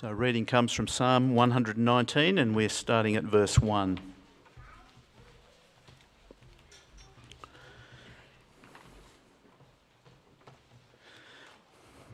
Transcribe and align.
So, 0.00 0.12
reading 0.12 0.46
comes 0.46 0.72
from 0.72 0.86
Psalm 0.86 1.34
119, 1.34 2.38
and 2.38 2.54
we're 2.54 2.68
starting 2.68 3.16
at 3.16 3.24
verse 3.24 3.58
1. 3.58 3.98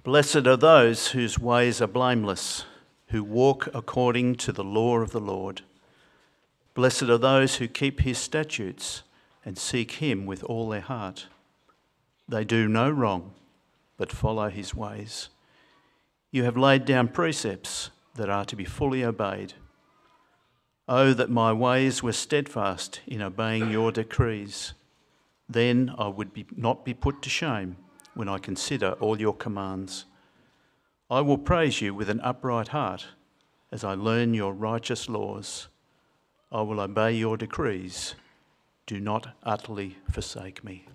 Blessed 0.03 0.47
are 0.47 0.57
those 0.57 1.09
whose 1.09 1.39
ways 1.39 1.83
are 1.83 1.87
blameless, 1.87 2.65
who 3.09 3.23
walk 3.23 3.69
according 3.75 4.37
to 4.37 4.51
the 4.51 4.65
law 4.65 5.01
of 5.01 5.11
the 5.11 5.21
Lord. 5.21 5.61
Blessed 6.73 7.03
are 7.03 7.19
those 7.19 7.57
who 7.57 7.69
keep 7.69 8.01
his 8.01 8.17
statutes 8.17 9.03
and 9.45 9.59
seek 9.59 9.91
him 9.91 10.25
with 10.25 10.43
all 10.45 10.71
their 10.71 10.81
heart. 10.81 11.27
They 12.27 12.45
do 12.45 12.67
no 12.67 12.89
wrong, 12.89 13.35
but 13.99 14.11
follow 14.11 14.49
his 14.49 14.75
ways. 14.75 15.29
You 16.35 16.43
have 16.43 16.57
laid 16.57 16.85
down 16.85 17.07
precepts 17.11 17.91
that 18.17 18.29
are 18.29 18.45
to 18.47 18.57
be 18.57 18.65
fully 18.65 19.05
obeyed. 19.05 19.53
Oh, 20.89 21.13
that 21.13 21.31
my 21.31 21.53
ways 21.53 22.03
were 22.03 22.13
steadfast 22.13 23.01
in 23.07 23.23
obeying 23.23 23.71
your 23.71 23.93
decrees. 23.93 24.75
Then 25.49 25.95
I 25.97 26.09
would 26.09 26.35
be, 26.35 26.45
not 26.57 26.85
be 26.85 26.93
put 26.93 27.23
to 27.23 27.31
shame 27.31 27.77
when 28.15 28.29
I 28.29 28.39
consider 28.39 28.95
all 28.99 29.21
your 29.21 29.33
commands. 29.33 30.07
I 31.09 31.21
will 31.21 31.39
praise 31.39 31.81
you 31.81 31.95
with 31.95 32.11
an 32.11 32.21
upright 32.23 32.67
heart 32.67 33.07
as 33.71 33.85
I 33.85 33.95
learn 33.95 34.35
your 34.35 34.55
righteous 34.55 35.09
laws. 35.09 35.69
I 36.51 36.63
will 36.63 36.81
obey 36.81 37.13
your 37.13 37.37
decrees. 37.37 38.17
Do 38.87 38.99
not 38.99 39.37
utterly 39.45 39.99
forsake 40.11 40.65
me. 40.65 40.89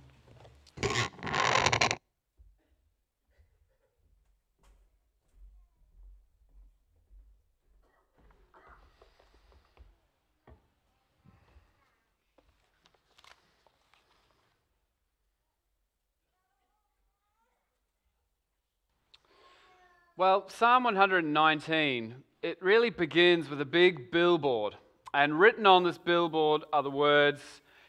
Well, 20.19 20.49
Psalm 20.49 20.83
119, 20.83 22.13
it 22.41 22.61
really 22.61 22.89
begins 22.89 23.49
with 23.49 23.61
a 23.61 23.65
big 23.65 24.11
billboard. 24.11 24.75
And 25.13 25.39
written 25.39 25.65
on 25.65 25.85
this 25.85 25.97
billboard 25.97 26.65
are 26.73 26.83
the 26.83 26.91
words, 26.91 27.39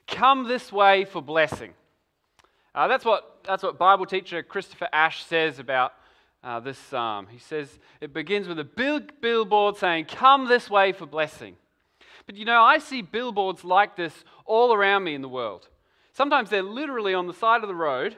Come 0.07 0.47
this 0.47 0.71
way 0.71 1.05
for 1.05 1.21
blessing. 1.21 1.75
Uh, 2.73 2.87
that's, 2.87 3.05
what, 3.05 3.41
that's 3.43 3.65
what 3.65 3.79
Bible 3.79 4.07
teacher 4.07 4.45
Christopher 4.45 4.87
Ash 4.93 5.25
says 5.25 5.59
about 5.59 5.93
uh, 6.45 6.61
this 6.61 6.79
psalm. 6.79 7.27
He 7.29 7.41
says 7.41 7.81
it 8.01 8.15
begins 8.15 8.47
with 8.47 8.61
a 8.61 8.65
big 8.65 9.21
billboard 9.21 9.77
saying, 9.77 10.05
Come 10.05 10.47
this 10.47 10.71
way 10.71 10.93
for 10.93 11.07
blessing. 11.07 11.57
But 12.27 12.37
you 12.37 12.45
know, 12.45 12.63
I 12.63 12.79
see 12.79 13.03
billboards 13.03 13.65
like 13.65 13.97
this 13.97 14.23
all 14.47 14.73
around 14.73 15.03
me 15.03 15.17
in 15.17 15.23
the 15.23 15.29
world. 15.29 15.67
Sometimes 16.13 16.49
they're 16.49 16.63
literally 16.63 17.13
on 17.13 17.27
the 17.27 17.35
side 17.35 17.63
of 17.63 17.69
the 17.69 17.75
road 17.75 18.17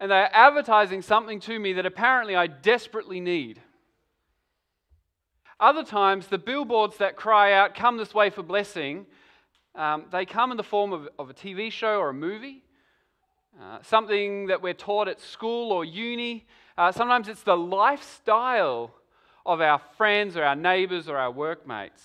and 0.00 0.10
they're 0.10 0.34
advertising 0.34 1.02
something 1.02 1.40
to 1.40 1.58
me 1.58 1.74
that 1.74 1.84
apparently 1.84 2.34
I 2.34 2.46
desperately 2.46 3.20
need. 3.20 3.60
Other 5.60 5.84
times, 5.84 6.26
the 6.26 6.38
billboards 6.38 6.96
that 6.96 7.16
cry 7.16 7.52
out, 7.52 7.74
Come 7.74 7.98
this 7.98 8.14
way 8.14 8.30
for 8.30 8.42
blessing, 8.42 9.04
um, 9.74 10.06
they 10.10 10.24
come 10.24 10.50
in 10.50 10.56
the 10.56 10.62
form 10.62 10.94
of, 10.94 11.08
of, 11.18 11.28
a 11.28 11.34
TV 11.34 11.70
show 11.70 11.98
or 11.98 12.08
a 12.08 12.14
movie, 12.14 12.62
uh, 13.60 13.78
something 13.82 14.46
that 14.46 14.62
we're 14.62 14.74
taught 14.74 15.06
at 15.06 15.20
school 15.20 15.70
or 15.70 15.84
uni. 15.84 16.46
Uh, 16.78 16.90
sometimes 16.90 17.28
it's 17.28 17.42
the 17.42 17.56
lifestyle 17.56 18.94
of 19.44 19.60
our 19.60 19.80
friends 19.98 20.34
or 20.34 20.42
our 20.42 20.56
neighbors 20.56 21.08
or 21.08 21.18
our 21.18 21.30
workmates. 21.30 22.02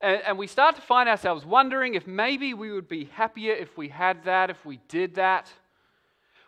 And, 0.00 0.22
and 0.24 0.38
we 0.38 0.46
start 0.46 0.76
to 0.76 0.82
find 0.82 1.08
ourselves 1.08 1.44
wondering 1.44 1.94
if 1.94 2.06
maybe 2.06 2.54
we 2.54 2.70
would 2.70 2.88
be 2.88 3.06
happier 3.06 3.54
if 3.54 3.76
we 3.76 3.88
had 3.88 4.24
that, 4.24 4.50
if 4.50 4.64
we 4.64 4.78
did 4.88 5.16
that 5.16 5.52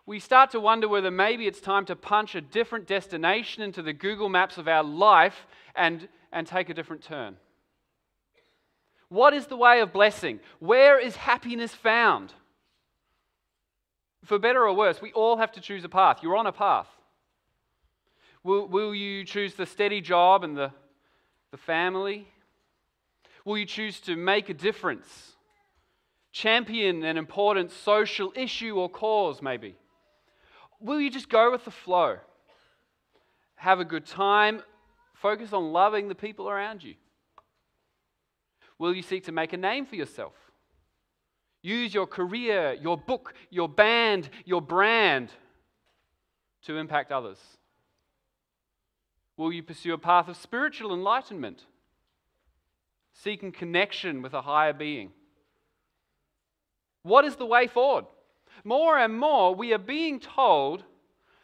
we 0.09 0.19
start 0.19 0.53
to 0.53 0.59
wonder 0.59 0.89
whether 0.89 1.11
maybe 1.11 1.47
it's 1.47 1.61
time 1.61 1.85
to 1.85 1.95
punch 1.95 2.35
a 2.35 2.41
different 2.41 2.87
destination 2.87 3.63
into 3.63 3.83
the 3.83 3.93
Google 3.93 4.31
Maps 4.31 4.57
of 4.57 4.67
our 4.67 4.83
life 4.83 5.47
and, 5.77 6.09
and 6.33 6.47
take 6.47 6.71
a 6.71 6.75
different 6.75 7.03
turn. 7.03 7.37
What 9.11 9.35
is 9.35 9.49
the 9.49 9.57
way 9.59 9.81
of 9.81 9.93
blessing? 9.93 10.41
Where 10.61 10.99
is 10.99 11.15
happiness 11.15 11.75
found? 11.75 12.33
For 14.25 14.39
better 14.39 14.67
or 14.67 14.73
worse, 14.73 15.03
we 15.03 15.13
all 15.13 15.37
have 15.37 15.53
to 15.53 15.61
choose 15.61 15.85
a 15.85 15.91
path. 15.91 16.21
You're 16.23 16.39
on 16.39 16.47
a 16.47 16.53
path. 16.53 16.89
Will, 18.43 18.67
will 18.67 18.95
you 18.95 19.27
choose 19.27 19.53
the 19.53 19.67
steady 19.67 20.01
job 20.01 20.43
and 20.43 20.57
the, 20.57 20.73
the 21.51 21.59
family? 21.59 22.27
Will 23.45 23.59
you 23.59 23.67
choose 23.67 24.01
to 24.01 24.17
make 24.17 24.49
a 24.49 24.55
difference? 24.55 25.33
Champion 26.33 27.05
an 27.05 27.19
important 27.19 27.73
social 27.73 28.33
issue 28.35 28.77
or 28.77 28.89
cause, 28.89 29.43
maybe? 29.43 29.77
Will 30.81 31.01
you 31.01 31.11
just 31.11 31.29
go 31.29 31.51
with 31.51 31.65
the 31.65 31.71
flow? 31.71 32.19
Have 33.57 33.81
a 33.81 33.85
good 33.85 34.07
time, 34.07 34.63
focus 35.15 35.53
on 35.53 35.73
loving 35.73 36.09
the 36.09 36.15
people 36.15 36.49
around 36.49 36.85
you. 36.85 36.95
Will 38.79 38.95
you 38.95 39.03
seek 39.03 39.25
to 39.25 39.33
make 39.33 39.53
a 39.53 39.57
name 39.57 39.87
for 39.87 39.97
yourself? 39.97 40.35
Use 41.63 41.93
your 41.93 42.07
career, 42.07 42.77
your 42.81 42.97
book, 42.97 43.35
your 43.51 43.69
band, 43.69 44.31
your 44.45 44.63
brand 44.63 45.31
to 46.63 46.77
impact 46.77 47.11
others. 47.11 47.39
Will 49.37 49.53
you 49.53 49.63
pursue 49.63 49.93
a 49.93 49.99
path 49.99 50.29
of 50.29 50.37
spiritual 50.37 50.95
enlightenment, 50.95 51.65
seeking 53.13 53.51
connection 53.51 54.23
with 54.23 54.35
a 54.35 54.43
higher 54.43 54.73
being? 54.73 55.11
What 57.03 57.25
is 57.25 57.37
the 57.37 57.47
way 57.47 57.67
forward? 57.67 58.05
More 58.65 58.99
and 58.99 59.19
more, 59.19 59.55
we 59.55 59.73
are 59.73 59.79
being 59.79 60.21
told 60.21 60.85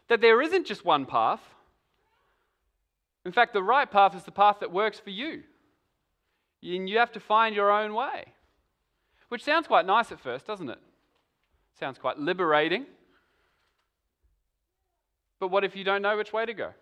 that 0.09 0.21
there 0.21 0.41
isn't 0.43 0.67
just 0.67 0.85
one 0.85 1.07
path. 1.07 1.41
In 3.25 3.33
fact, 3.33 3.53
the 3.53 3.63
right 3.63 3.91
path 3.91 4.15
is 4.15 4.25
the 4.25 4.31
path 4.31 4.59
that 4.61 4.73
works 4.73 4.99
for 4.99 5.11
you. 5.11 5.43
And 6.63 6.89
you 6.89 6.99
have 6.99 7.13
to 7.13 7.21
find 7.21 7.55
your 7.55 7.71
own 7.71 7.95
way. 7.95 8.27
Which 9.29 9.43
sounds 9.43 9.67
quite 9.67 9.87
nice 9.87 10.13
at 10.13 10.21
first, 10.21 10.47
doesn't 10.47 10.69
it? 10.69 10.79
Sounds 11.79 11.99
quite 11.99 12.19
liberating. 12.19 12.87
But 15.41 15.49
what 15.49 15.65
if 15.65 15.75
you 15.75 15.85
don't 15.85 16.03
know 16.03 16.17
which 16.17 16.33
way 16.33 16.47
to 16.47 16.55
go? 16.55 16.73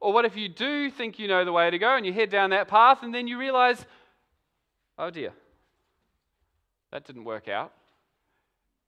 Or 0.00 0.12
what 0.12 0.24
if 0.24 0.36
you 0.36 0.48
do 0.48 0.90
think 0.90 1.18
you 1.18 1.28
know 1.28 1.44
the 1.44 1.52
way 1.52 1.70
to 1.70 1.78
go 1.78 1.96
and 1.96 2.06
you 2.06 2.12
head 2.12 2.30
down 2.30 2.50
that 2.50 2.68
path 2.68 3.02
and 3.02 3.14
then 3.14 3.26
you 3.26 3.38
realize, 3.38 3.84
oh 4.98 5.10
dear, 5.10 5.32
that 6.90 7.04
didn't 7.06 7.24
work 7.24 7.48
out. 7.48 7.72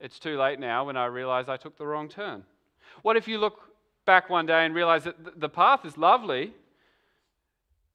It's 0.03 0.19
too 0.19 0.37
late 0.37 0.59
now 0.59 0.83
when 0.83 0.97
I 0.97 1.05
realize 1.05 1.47
I 1.47 1.55
took 1.55 1.77
the 1.77 1.87
wrong 1.87 2.09
turn. 2.09 2.43
What 3.03 3.15
if 3.15 3.25
you 3.25 3.37
look 3.37 3.61
back 4.05 4.29
one 4.29 4.45
day 4.45 4.65
and 4.65 4.75
realize 4.75 5.05
that 5.05 5.39
the 5.39 5.47
path 5.47 5.85
is 5.85 5.97
lovely, 5.97 6.53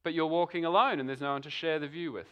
but 0.03 0.15
you're 0.15 0.27
walking 0.27 0.65
alone 0.65 1.01
and 1.01 1.09
there's 1.09 1.21
no 1.21 1.35
one 1.35 1.43
to 1.43 1.51
share 1.51 1.79
the 1.79 1.87
view 1.87 2.11
with? 2.11 2.27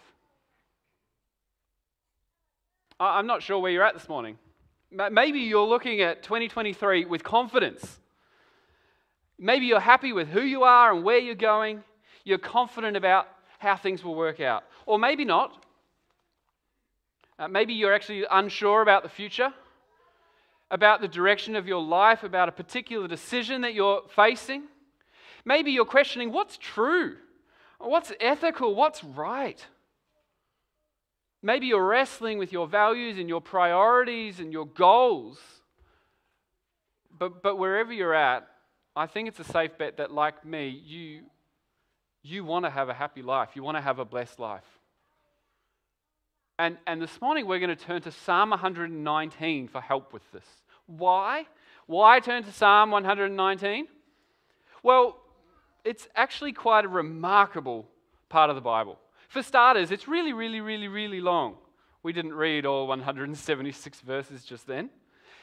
I'm 2.98 3.26
not 3.26 3.42
sure 3.42 3.58
where 3.58 3.70
you're 3.70 3.84
at 3.84 3.92
this 3.92 4.08
morning. 4.08 4.38
Maybe 4.90 5.40
you're 5.40 5.66
looking 5.66 6.00
at 6.00 6.22
2023 6.22 7.04
with 7.04 7.22
confidence. 7.22 8.00
Maybe 9.38 9.66
you're 9.66 9.78
happy 9.78 10.14
with 10.14 10.28
who 10.28 10.40
you 10.40 10.62
are 10.62 10.94
and 10.94 11.04
where 11.04 11.18
you're 11.18 11.34
going. 11.34 11.84
You're 12.24 12.38
confident 12.38 12.96
about 12.96 13.28
how 13.58 13.76
things 13.76 14.02
will 14.02 14.14
work 14.14 14.40
out. 14.40 14.64
Or 14.86 14.98
maybe 14.98 15.26
not. 15.26 15.62
Uh, 17.38 17.48
maybe 17.48 17.74
you're 17.74 17.92
actually 17.92 18.24
unsure 18.30 18.80
about 18.80 19.02
the 19.02 19.10
future 19.10 19.52
about 20.70 21.00
the 21.00 21.08
direction 21.08 21.56
of 21.56 21.66
your 21.66 21.82
life, 21.82 22.22
about 22.22 22.48
a 22.48 22.52
particular 22.52 23.06
decision 23.06 23.60
that 23.62 23.74
you're 23.74 24.02
facing. 24.14 24.64
Maybe 25.44 25.70
you're 25.70 25.84
questioning 25.84 26.32
what's 26.32 26.58
true, 26.58 27.16
what's 27.78 28.12
ethical, 28.20 28.74
what's 28.74 29.04
right. 29.04 29.64
Maybe 31.42 31.66
you're 31.66 31.86
wrestling 31.86 32.38
with 32.38 32.52
your 32.52 32.66
values 32.66 33.18
and 33.18 33.28
your 33.28 33.40
priorities 33.40 34.40
and 34.40 34.52
your 34.52 34.66
goals. 34.66 35.38
But, 37.16 37.42
but 37.42 37.56
wherever 37.56 37.92
you're 37.92 38.14
at, 38.14 38.48
I 38.96 39.06
think 39.06 39.28
it's 39.28 39.38
a 39.38 39.44
safe 39.44 39.78
bet 39.78 39.98
that, 39.98 40.10
like 40.10 40.44
me, 40.44 40.68
you, 40.68 41.22
you 42.22 42.44
want 42.44 42.64
to 42.64 42.70
have 42.70 42.88
a 42.88 42.94
happy 42.94 43.22
life. 43.22 43.50
You 43.54 43.62
want 43.62 43.76
to 43.76 43.82
have 43.82 43.98
a 43.98 44.04
blessed 44.04 44.40
life. 44.40 44.64
And, 46.58 46.78
and 46.86 47.02
this 47.02 47.20
morning 47.20 47.46
we're 47.46 47.58
going 47.58 47.76
to 47.76 47.84
turn 47.84 48.00
to 48.02 48.10
Psalm 48.10 48.50
119 48.50 49.68
for 49.68 49.80
help 49.80 50.12
with 50.12 50.22
this. 50.32 50.46
Why? 50.86 51.46
Why 51.86 52.18
turn 52.20 52.44
to 52.44 52.52
Psalm 52.52 52.90
119? 52.90 53.86
Well, 54.82 55.18
it's 55.84 56.08
actually 56.16 56.52
quite 56.52 56.84
a 56.84 56.88
remarkable 56.88 57.86
part 58.28 58.48
of 58.48 58.56
the 58.56 58.62
Bible. 58.62 58.98
For 59.28 59.42
starters, 59.42 59.90
it's 59.90 60.08
really, 60.08 60.32
really, 60.32 60.60
really, 60.60 60.88
really 60.88 61.20
long. 61.20 61.56
We 62.02 62.12
didn't 62.12 62.34
read 62.34 62.64
all 62.64 62.86
176 62.86 64.00
verses 64.00 64.44
just 64.44 64.66
then. 64.66 64.88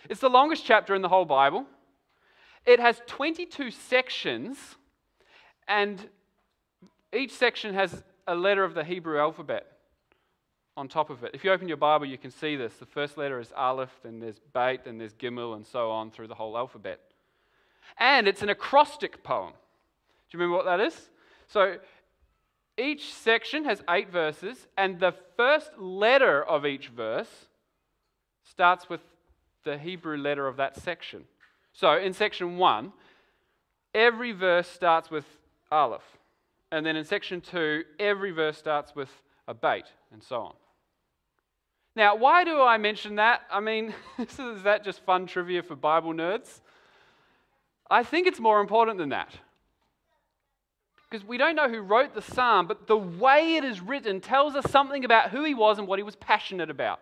It's 0.10 0.22
the 0.22 0.30
longest 0.30 0.66
chapter 0.66 0.96
in 0.96 1.02
the 1.02 1.10
whole 1.10 1.26
Bible. 1.26 1.66
It 2.66 2.80
has 2.80 3.02
22 3.06 3.70
sections, 3.72 4.58
And 5.68 6.10
each 7.14 7.34
section 7.34 7.76
has 7.76 8.04
a 8.26 8.34
letter 8.34 8.64
of 8.64 8.74
the 8.74 8.84
Hebrew 8.84 9.20
alphabet 9.20 9.73
on 10.76 10.88
top 10.88 11.10
of 11.10 11.24
it. 11.24 11.32
If 11.34 11.44
you 11.44 11.52
open 11.52 11.68
your 11.68 11.78
Bible, 11.78 12.06
you 12.06 12.18
can 12.18 12.32
see 12.32 12.56
this. 12.56 12.74
The 12.76 12.86
first 12.86 13.18
letter 13.18 13.40
is 13.40 13.52
Aleph, 13.56 13.92
then 14.04 14.20
there's 14.20 14.40
Beit, 14.54 14.86
then 14.86 14.98
there's 14.98 15.14
Gimel, 15.14 15.56
and 15.56 15.66
so 15.66 15.92
on 15.92 16.10
through 16.10 16.28
the 16.28 16.36
whole 16.36 16.58
alphabet. 16.58 17.00
And 18.00 18.28
it's 18.28 18.42
an 18.42 18.50
acrostic 18.50 19.24
poem. 19.24 19.52
Do 19.52 20.38
you 20.38 20.40
remember 20.40 20.58
what 20.58 20.66
that 20.66 20.80
is? 20.80 21.10
So 21.48 21.78
each 22.78 23.14
section 23.14 23.66
has 23.66 23.84
eight 23.88 24.10
verses, 24.10 24.66
and 24.78 25.00
the 25.00 25.14
first 25.38 25.78
letter 25.78 26.44
of 26.44 26.66
each 26.66 26.88
verse 26.88 27.30
starts 28.44 28.90
with 28.90 29.02
the 29.64 29.78
Hebrew 29.78 30.18
letter 30.18 30.48
of 30.48 30.58
that 30.58 30.76
section. 30.76 31.26
So 31.72 31.98
in 31.98 32.14
section 32.14 32.58
one, 32.58 32.94
every 33.94 34.32
verse 34.32 34.68
starts 34.68 35.12
with 35.12 35.26
Aleph. 35.72 36.02
And 36.72 36.84
then 36.84 36.96
in 36.96 37.06
section 37.06 37.42
two, 37.42 37.84
every 38.00 38.32
verse 38.32 38.58
starts 38.58 38.96
with 38.96 39.10
a 39.48 39.54
beit, 39.54 39.86
and 40.12 40.24
so 40.24 40.38
on. 40.38 40.54
Now, 41.96 42.16
why 42.16 42.44
do 42.44 42.62
I 42.62 42.78
mention 42.78 43.16
that? 43.16 43.42
I 43.52 43.60
mean, 43.60 43.94
is 44.18 44.64
that 44.64 44.84
just 44.84 45.02
fun 45.02 45.28
trivia 45.28 45.62
for 45.62 45.76
Bible 45.76 46.14
nerds? 46.14 46.62
I 47.90 48.04
think 48.04 48.26
it's 48.28 48.40
more 48.40 48.60
important 48.62 48.98
than 48.98 49.10
that. 49.10 49.32
Because 51.10 51.28
we 51.28 51.38
don't 51.38 51.56
know 51.56 51.70
who 51.70 51.82
wrote 51.82 52.16
the 52.16 52.24
psalm, 52.24 52.66
but 52.66 52.88
the 52.88 52.98
way 52.98 53.56
it 53.56 53.64
is 53.64 53.82
written 53.82 54.20
tells 54.20 54.56
us 54.56 54.72
something 54.72 55.06
about 55.06 55.30
who 55.30 55.44
he 55.44 55.54
was 55.54 55.78
and 55.78 55.88
what 55.88 56.00
he 56.00 56.04
was 56.04 56.16
passionate 56.16 56.72
about. 56.72 57.02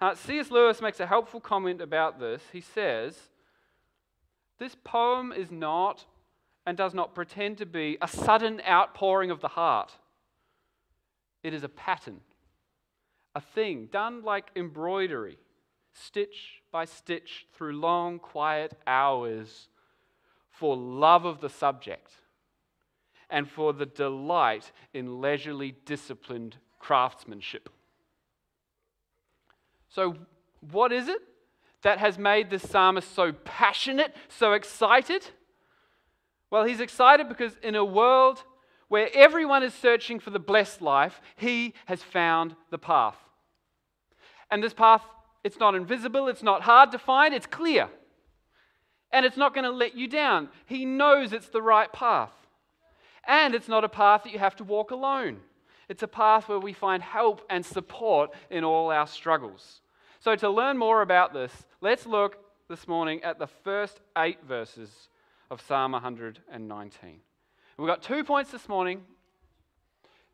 Uh, 0.00 0.16
C.S. 0.16 0.50
Lewis 0.50 0.82
makes 0.82 0.98
a 0.98 1.06
helpful 1.06 1.40
comment 1.40 1.80
about 1.80 2.18
this. 2.18 2.42
He 2.52 2.60
says, 2.60 3.16
This 4.58 4.74
poem 4.82 5.32
is 5.32 5.52
not 5.52 6.04
and 6.66 6.76
does 6.76 6.92
not 6.92 7.14
pretend 7.14 7.58
to 7.58 7.66
be 7.66 7.98
a 8.02 8.08
sudden 8.08 8.60
outpouring 8.68 9.30
of 9.30 9.40
the 9.40 9.48
heart. 9.48 9.92
It 11.44 11.54
is 11.54 11.62
a 11.62 11.68
pattern, 11.68 12.20
a 13.34 13.40
thing 13.40 13.88
done 13.90 14.22
like 14.22 14.50
embroidery, 14.56 15.38
stitch 15.92 16.62
by 16.70 16.84
stitch 16.84 17.46
through 17.54 17.72
long, 17.72 18.18
quiet 18.18 18.74
hours 18.86 19.68
for 20.50 20.76
love 20.76 21.24
of 21.24 21.40
the 21.40 21.48
subject 21.48 22.12
and 23.30 23.48
for 23.48 23.72
the 23.72 23.86
delight 23.86 24.70
in 24.92 25.20
leisurely, 25.20 25.74
disciplined 25.86 26.56
craftsmanship. 26.78 27.70
So, 29.88 30.16
what 30.70 30.92
is 30.92 31.08
it 31.08 31.20
that 31.82 31.98
has 31.98 32.18
made 32.18 32.50
this 32.50 32.68
psalmist 32.68 33.14
so 33.14 33.32
passionate, 33.32 34.14
so 34.28 34.52
excited? 34.52 35.26
Well, 36.50 36.64
he's 36.64 36.80
excited 36.80 37.28
because 37.28 37.56
in 37.62 37.74
a 37.74 37.84
world 37.84 38.44
where 38.92 39.08
everyone 39.14 39.62
is 39.62 39.72
searching 39.72 40.20
for 40.20 40.28
the 40.28 40.38
blessed 40.38 40.82
life, 40.82 41.22
he 41.36 41.72
has 41.86 42.02
found 42.02 42.54
the 42.68 42.76
path. 42.76 43.16
And 44.50 44.62
this 44.62 44.74
path, 44.74 45.00
it's 45.42 45.58
not 45.58 45.74
invisible, 45.74 46.28
it's 46.28 46.42
not 46.42 46.60
hard 46.60 46.92
to 46.92 46.98
find, 46.98 47.32
it's 47.32 47.46
clear. 47.46 47.88
And 49.10 49.24
it's 49.24 49.38
not 49.38 49.54
going 49.54 49.64
to 49.64 49.70
let 49.70 49.96
you 49.96 50.08
down. 50.08 50.50
He 50.66 50.84
knows 50.84 51.32
it's 51.32 51.48
the 51.48 51.62
right 51.62 51.90
path. 51.90 52.34
And 53.26 53.54
it's 53.54 53.66
not 53.66 53.82
a 53.82 53.88
path 53.88 54.24
that 54.24 54.32
you 54.34 54.38
have 54.38 54.56
to 54.56 54.64
walk 54.64 54.90
alone. 54.90 55.40
It's 55.88 56.02
a 56.02 56.06
path 56.06 56.50
where 56.50 56.60
we 56.60 56.74
find 56.74 57.02
help 57.02 57.46
and 57.48 57.64
support 57.64 58.32
in 58.50 58.62
all 58.62 58.90
our 58.90 59.06
struggles. 59.06 59.80
So, 60.20 60.36
to 60.36 60.50
learn 60.50 60.76
more 60.76 61.00
about 61.00 61.32
this, 61.32 61.64
let's 61.80 62.04
look 62.04 62.36
this 62.68 62.86
morning 62.86 63.24
at 63.24 63.38
the 63.38 63.46
first 63.46 64.00
eight 64.18 64.44
verses 64.46 65.08
of 65.50 65.62
Psalm 65.62 65.92
119. 65.92 67.20
We've 67.82 67.88
got 67.88 68.02
two 68.02 68.22
points 68.22 68.52
this 68.52 68.68
morning. 68.68 69.02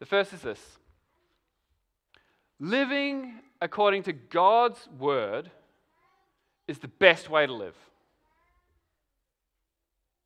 The 0.00 0.04
first 0.04 0.34
is 0.34 0.42
this 0.42 0.60
living 2.60 3.36
according 3.62 4.02
to 4.02 4.12
God's 4.12 4.86
word 4.98 5.50
is 6.66 6.78
the 6.78 6.88
best 6.88 7.30
way 7.30 7.46
to 7.46 7.52
live. 7.54 7.74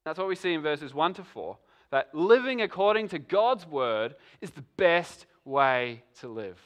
That's 0.05 0.19
what 0.19 0.27
we 0.27 0.35
see 0.35 0.53
in 0.53 0.63
verses 0.63 0.93
1 0.93 1.15
to 1.15 1.23
4 1.23 1.57
that 1.93 2.13
living 2.13 2.61
according 2.61 3.07
to 3.11 3.21
God's 3.21 3.69
word 3.69 4.17
is 4.41 4.51
the 4.51 4.65
best 4.77 5.27
way 5.45 6.03
to 6.19 6.27
live. 6.27 6.59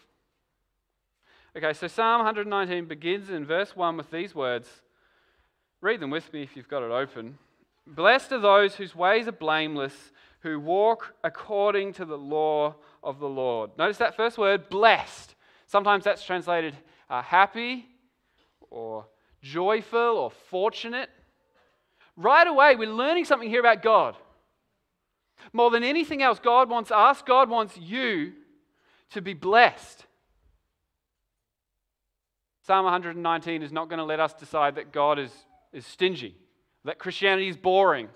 Okay, 1.55 1.75
so 1.75 1.87
Psalm 1.87 2.21
119 2.21 2.87
begins 2.87 3.29
in 3.29 3.45
verse 3.45 3.77
1 3.77 3.99
with 3.99 4.11
these 4.11 4.35
words. 4.35 4.71
Read 5.83 6.01
them 6.01 6.09
with 6.09 6.33
me 6.33 6.45
if 6.45 6.57
you've 6.57 6.67
got 6.67 6.83
it 6.83 6.91
open. 6.91 7.37
Blessed 7.87 8.33
are 8.33 8.41
those 8.41 8.75
whose 8.75 8.97
ways 8.97 9.29
are 9.29 9.33
blameless, 9.33 10.13
who 10.41 10.61
walk 10.61 11.15
according 11.25 11.93
to 11.95 12.05
the 12.05 12.19
law 12.19 12.75
of 13.03 13.19
the 13.19 13.29
Lord. 13.29 13.71
Notice 13.79 13.99
that 13.99 14.17
first 14.17 14.39
word, 14.39 14.69
blessed. 14.69 15.35
Sometimes 15.67 16.05
that's 16.05 16.25
translated 16.25 16.77
uh, 17.09 17.23
happy 17.23 17.87
or 18.71 19.07
joyful 19.43 19.99
or 19.99 20.31
fortunate. 20.31 21.11
Right 22.17 22.47
away, 22.47 22.77
we're 22.77 22.89
learning 22.89 23.25
something 23.25 23.49
here 23.49 23.61
about 23.61 23.83
God. 23.83 24.17
More 25.53 25.71
than 25.71 25.85
anything 25.85 26.23
else, 26.23 26.39
God 26.39 26.69
wants 26.69 26.91
us, 26.91 27.23
God 27.23 27.49
wants 27.49 27.77
you 27.77 28.33
to 29.11 29.21
be 29.21 29.35
blessed. 29.35 30.05
Psalm 32.63 32.85
119 32.85 33.63
is 33.63 33.71
not 33.71 33.89
going 33.89 33.99
to 33.99 34.05
let 34.05 34.19
us 34.19 34.35
decide 34.35 34.75
that 34.75 34.93
God 34.93 35.19
is, 35.19 35.31
is 35.73 35.87
stingy 35.87 36.37
that 36.87 36.99
Christianity 36.99 37.49
is 37.49 37.57
boring. 37.57 38.09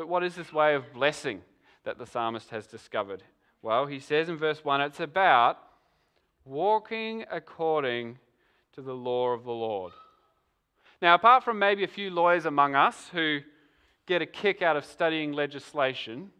But 0.00 0.08
what 0.08 0.24
is 0.24 0.34
this 0.34 0.50
way 0.50 0.74
of 0.74 0.94
blessing 0.94 1.42
that 1.84 1.98
the 1.98 2.06
psalmist 2.06 2.48
has 2.48 2.66
discovered? 2.66 3.22
Well, 3.60 3.84
he 3.84 4.00
says 4.00 4.30
in 4.30 4.38
verse 4.38 4.64
1 4.64 4.80
it's 4.80 4.98
about 4.98 5.58
walking 6.42 7.26
according 7.30 8.18
to 8.72 8.80
the 8.80 8.94
law 8.94 9.34
of 9.34 9.44
the 9.44 9.52
Lord. 9.52 9.92
Now, 11.02 11.16
apart 11.16 11.44
from 11.44 11.58
maybe 11.58 11.84
a 11.84 11.86
few 11.86 12.08
lawyers 12.08 12.46
among 12.46 12.74
us 12.74 13.10
who 13.12 13.40
get 14.06 14.22
a 14.22 14.26
kick 14.26 14.62
out 14.62 14.74
of 14.74 14.86
studying 14.86 15.34
legislation, 15.34 16.30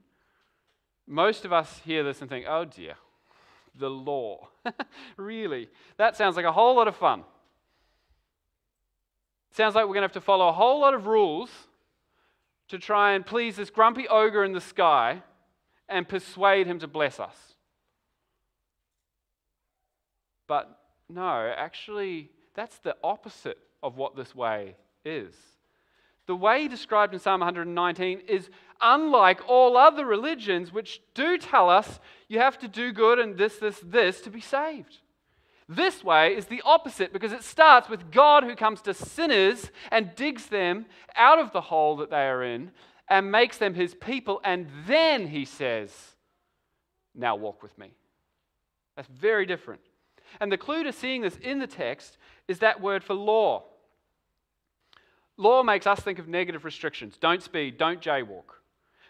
most 1.06 1.44
of 1.44 1.52
us 1.52 1.82
hear 1.84 2.02
this 2.02 2.22
and 2.22 2.30
think, 2.30 2.46
oh 2.48 2.64
dear, 2.64 2.94
the 3.78 3.90
law. 3.90 4.48
really? 5.18 5.68
That 5.98 6.16
sounds 6.16 6.34
like 6.34 6.46
a 6.46 6.52
whole 6.52 6.76
lot 6.76 6.88
of 6.88 6.96
fun. 6.96 7.24
Sounds 9.50 9.74
like 9.74 9.84
we're 9.84 9.92
going 9.92 10.00
to 10.00 10.04
have 10.04 10.12
to 10.12 10.22
follow 10.22 10.48
a 10.48 10.52
whole 10.52 10.80
lot 10.80 10.94
of 10.94 11.06
rules 11.06 11.50
to 12.70 12.78
try 12.78 13.12
and 13.12 13.26
please 13.26 13.56
this 13.56 13.70
grumpy 13.70 14.08
ogre 14.08 14.44
in 14.44 14.52
the 14.52 14.60
sky 14.60 15.22
and 15.88 16.08
persuade 16.08 16.66
him 16.66 16.78
to 16.78 16.86
bless 16.86 17.18
us. 17.18 17.36
But 20.46 20.78
no, 21.08 21.52
actually, 21.56 22.30
that's 22.54 22.78
the 22.78 22.96
opposite 23.02 23.58
of 23.82 23.96
what 23.96 24.16
this 24.16 24.34
way 24.34 24.76
is. 25.04 25.34
The 26.26 26.36
way 26.36 26.68
described 26.68 27.12
in 27.12 27.18
Psalm 27.18 27.40
119 27.40 28.20
is 28.28 28.50
unlike 28.80 29.48
all 29.48 29.76
other 29.76 30.06
religions, 30.06 30.72
which 30.72 31.00
do 31.14 31.38
tell 31.38 31.68
us 31.68 31.98
you 32.28 32.38
have 32.38 32.58
to 32.60 32.68
do 32.68 32.92
good 32.92 33.18
and 33.18 33.36
this, 33.36 33.56
this, 33.58 33.80
this 33.84 34.20
to 34.22 34.30
be 34.30 34.40
saved. 34.40 34.98
This 35.72 36.02
way 36.02 36.34
is 36.36 36.46
the 36.46 36.62
opposite 36.64 37.12
because 37.12 37.30
it 37.30 37.44
starts 37.44 37.88
with 37.88 38.10
God 38.10 38.42
who 38.42 38.56
comes 38.56 38.82
to 38.82 38.92
sinners 38.92 39.70
and 39.92 40.16
digs 40.16 40.46
them 40.46 40.86
out 41.14 41.38
of 41.38 41.52
the 41.52 41.60
hole 41.60 41.96
that 41.98 42.10
they 42.10 42.26
are 42.26 42.42
in 42.42 42.72
and 43.08 43.30
makes 43.30 43.56
them 43.56 43.74
his 43.74 43.94
people. 43.94 44.40
And 44.42 44.66
then 44.88 45.28
he 45.28 45.44
says, 45.44 45.92
Now 47.14 47.36
walk 47.36 47.62
with 47.62 47.78
me. 47.78 47.92
That's 48.96 49.06
very 49.06 49.46
different. 49.46 49.80
And 50.40 50.50
the 50.50 50.58
clue 50.58 50.82
to 50.82 50.92
seeing 50.92 51.22
this 51.22 51.36
in 51.36 51.60
the 51.60 51.68
text 51.68 52.18
is 52.48 52.58
that 52.58 52.80
word 52.80 53.04
for 53.04 53.14
law. 53.14 53.62
Law 55.36 55.62
makes 55.62 55.86
us 55.86 56.00
think 56.00 56.18
of 56.18 56.26
negative 56.26 56.64
restrictions 56.64 57.16
don't 57.16 57.44
speed, 57.44 57.78
don't 57.78 58.00
jaywalk. 58.00 58.56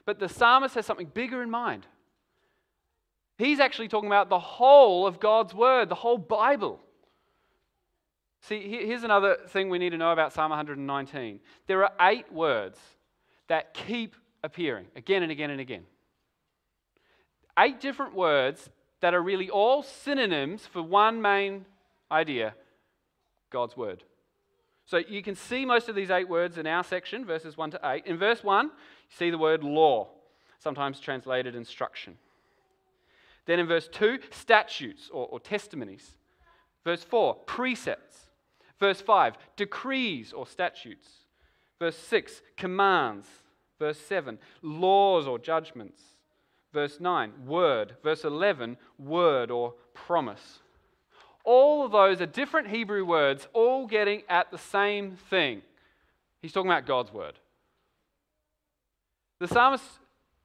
But 0.05 0.19
the 0.19 0.29
psalmist 0.29 0.75
has 0.75 0.85
something 0.85 1.11
bigger 1.15 1.43
in 1.43 1.51
mind. 1.51 1.87
He's 3.41 3.59
actually 3.59 3.89
talking 3.89 4.07
about 4.07 4.29
the 4.29 4.39
whole 4.39 5.07
of 5.07 5.19
God's 5.19 5.55
word, 5.55 5.89
the 5.89 5.95
whole 5.95 6.19
Bible. 6.19 6.79
See, 8.43 8.69
here's 8.69 9.03
another 9.03 9.39
thing 9.49 9.71
we 9.71 9.79
need 9.79 9.91
to 9.91 9.97
know 9.97 10.13
about 10.13 10.35
Psalm 10.35 10.51
119. 10.51 11.41
There 11.67 11.83
are 11.83 11.93
eight 12.03 12.31
words 12.31 12.79
that 13.49 13.73
keep 13.73 14.15
appearing 14.45 14.89
again 14.95 15.23
and 15.23 15.33
again 15.33 15.49
and 15.49 15.59
again. 15.59 15.85
Eight 17.59 17.81
different 17.81 18.15
words 18.15 18.69
that 19.01 19.15
are 19.15 19.23
really 19.23 19.49
all 19.49 19.83
synonyms 19.83 20.67
for 20.67 20.83
one 20.83 21.23
main 21.23 21.65
idea 22.13 22.55
God's 23.49 23.75
word. 23.75 24.05
So 24.85 24.99
you 24.99 25.23
can 25.23 25.35
see 25.35 25.65
most 25.65 25.89
of 25.89 25.95
these 25.95 26.11
eight 26.11 26.29
words 26.29 26.59
in 26.59 26.67
our 26.67 26.85
section, 26.85 27.25
verses 27.25 27.57
1 27.57 27.71
to 27.71 27.81
8. 27.83 28.05
In 28.05 28.19
verse 28.19 28.45
1, 28.45 28.67
you 28.67 28.71
see 29.09 29.31
the 29.31 29.39
word 29.39 29.65
law, 29.65 30.09
sometimes 30.59 31.01
translated 31.01 31.55
instruction. 31.55 32.19
Then 33.51 33.59
in 33.59 33.67
verse 33.67 33.89
2, 33.89 34.21
statutes 34.31 35.11
or, 35.13 35.27
or 35.27 35.41
testimonies. 35.41 36.15
Verse 36.85 37.03
4, 37.03 37.35
precepts. 37.35 38.29
Verse 38.79 39.01
5, 39.01 39.35
decrees 39.57 40.33
or 40.33 40.47
statutes. 40.47 41.09
Verse 41.81 41.97
6, 41.97 42.43
commands. 42.57 43.27
Verse 43.77 43.99
7, 43.99 44.39
laws 44.63 45.27
or 45.27 45.37
judgments. 45.37 46.01
Verse 46.73 47.01
9, 47.01 47.33
word. 47.45 47.97
Verse 48.05 48.23
11, 48.23 48.77
word 49.01 49.51
or 49.51 49.75
promise. 49.95 50.61
All 51.43 51.85
of 51.85 51.91
those 51.91 52.21
are 52.21 52.27
different 52.27 52.69
Hebrew 52.69 53.05
words, 53.05 53.49
all 53.53 53.89
getting 53.89 54.23
at 54.29 54.53
the 54.53 54.59
same 54.59 55.17
thing. 55.29 55.63
He's 56.41 56.53
talking 56.53 56.71
about 56.71 56.87
God's 56.87 57.13
word. 57.13 57.41
The 59.41 59.49
psalmist, 59.49 59.83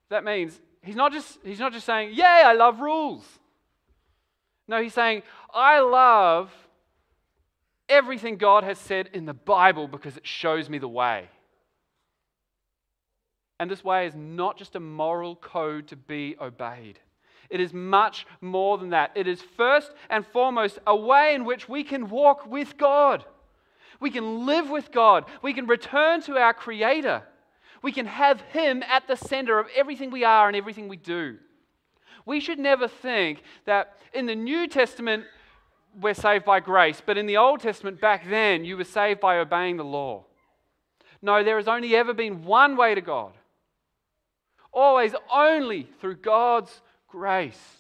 that 0.10 0.24
means 0.24 0.60
he's 0.86 0.96
not 0.96 1.12
just, 1.12 1.40
he's 1.44 1.60
not 1.60 1.74
just 1.74 1.86
saying, 1.86 2.14
Yay, 2.14 2.24
I 2.24 2.54
love 2.54 2.80
rules. 2.80 3.26
No, 4.68 4.82
he's 4.82 4.94
saying, 4.94 5.24
I 5.54 5.80
love 5.80 6.52
everything 7.88 8.38
God 8.38 8.64
has 8.64 8.80
said 8.80 9.10
in 9.14 9.26
the 9.26 9.34
Bible 9.34 9.88
because 9.88 10.18
it 10.18 10.26
shows 10.26 10.70
me 10.70 10.78
the 10.78 10.88
way. 10.88 11.30
And 13.60 13.70
this 13.70 13.84
way 13.84 14.08
is 14.08 14.16
not 14.16 14.58
just 14.58 14.76
a 14.76 14.80
moral 14.80 15.36
code 15.36 15.88
to 15.88 15.96
be 15.96 16.36
obeyed. 16.42 17.00
It 17.50 17.60
is 17.60 17.74
much 17.74 18.26
more 18.42 18.78
than 18.78 18.90
that. 18.90 19.12
It 19.16 19.28
is 19.28 19.42
first 19.42 19.92
and 20.10 20.26
foremost 20.26 20.80
a 20.86 20.96
way 20.96 21.36
in 21.36 21.46
which 21.46 21.70
we 21.70 21.84
can 21.84 22.10
walk 22.10 22.46
with 22.48 22.78
God. 22.78 23.24
We 24.00 24.10
can 24.10 24.46
live 24.46 24.70
with 24.70 24.92
God. 24.92 25.26
We 25.42 25.54
can 25.54 25.68
return 25.68 26.22
to 26.24 26.38
our 26.38 26.54
Creator. 26.54 27.24
We 27.82 27.92
can 27.92 28.06
have 28.06 28.42
Him 28.42 28.84
at 28.84 29.08
the 29.08 29.16
center 29.16 29.60
of 29.60 29.68
everything 29.76 30.12
we 30.12 30.24
are 30.24 30.48
and 30.48 30.56
everything 30.56 30.88
we 30.88 30.98
do. 30.98 31.38
We 32.26 32.40
should 32.40 32.60
never 32.60 32.88
think 32.88 33.44
that 33.66 33.98
in 34.14 34.26
the 34.26 34.36
New 34.36 34.68
Testament 34.68 35.26
we're 36.00 36.14
saved 36.14 36.46
by 36.46 36.60
grace, 36.60 37.02
but 37.06 37.18
in 37.18 37.26
the 37.26 37.38
Old 37.38 37.60
Testament 37.60 38.02
back 38.02 38.28
then 38.28 38.66
you 38.66 38.78
were 38.78 38.84
saved 38.84 39.20
by 39.20 39.38
obeying 39.38 39.78
the 39.78 39.86
law. 39.86 40.26
No, 41.22 41.44
there 41.44 41.58
has 41.58 41.68
only 41.68 41.96
ever 41.96 42.14
been 42.14 42.44
one 42.44 42.76
way 42.76 42.96
to 42.96 43.02
God. 43.02 43.34
Always 44.74 45.16
only 45.34 45.88
through 46.02 46.18
God's 46.18 46.82
grace, 47.08 47.78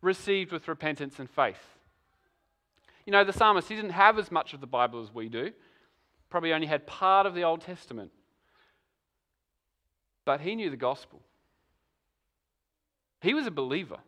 received 0.00 0.52
with 0.52 0.68
repentance 0.68 1.18
and 1.18 1.28
faith. 1.28 1.58
You 3.04 3.12
know, 3.12 3.24
the 3.24 3.32
psalmist, 3.32 3.68
he 3.68 3.74
didn't 3.74 3.90
have 3.90 4.18
as 4.18 4.30
much 4.30 4.54
of 4.54 4.60
the 4.60 4.66
Bible 4.66 5.02
as 5.02 5.12
we 5.12 5.28
do, 5.28 5.50
probably 6.30 6.52
only 6.52 6.66
had 6.66 6.86
part 6.86 7.26
of 7.26 7.34
the 7.34 7.42
Old 7.42 7.60
Testament. 7.60 8.12
But 10.24 10.40
he 10.40 10.54
knew 10.54 10.70
the 10.70 10.76
gospel. 10.76 11.20
He 13.20 13.34
was 13.34 13.46
a 13.46 13.50
believer. 13.50 13.98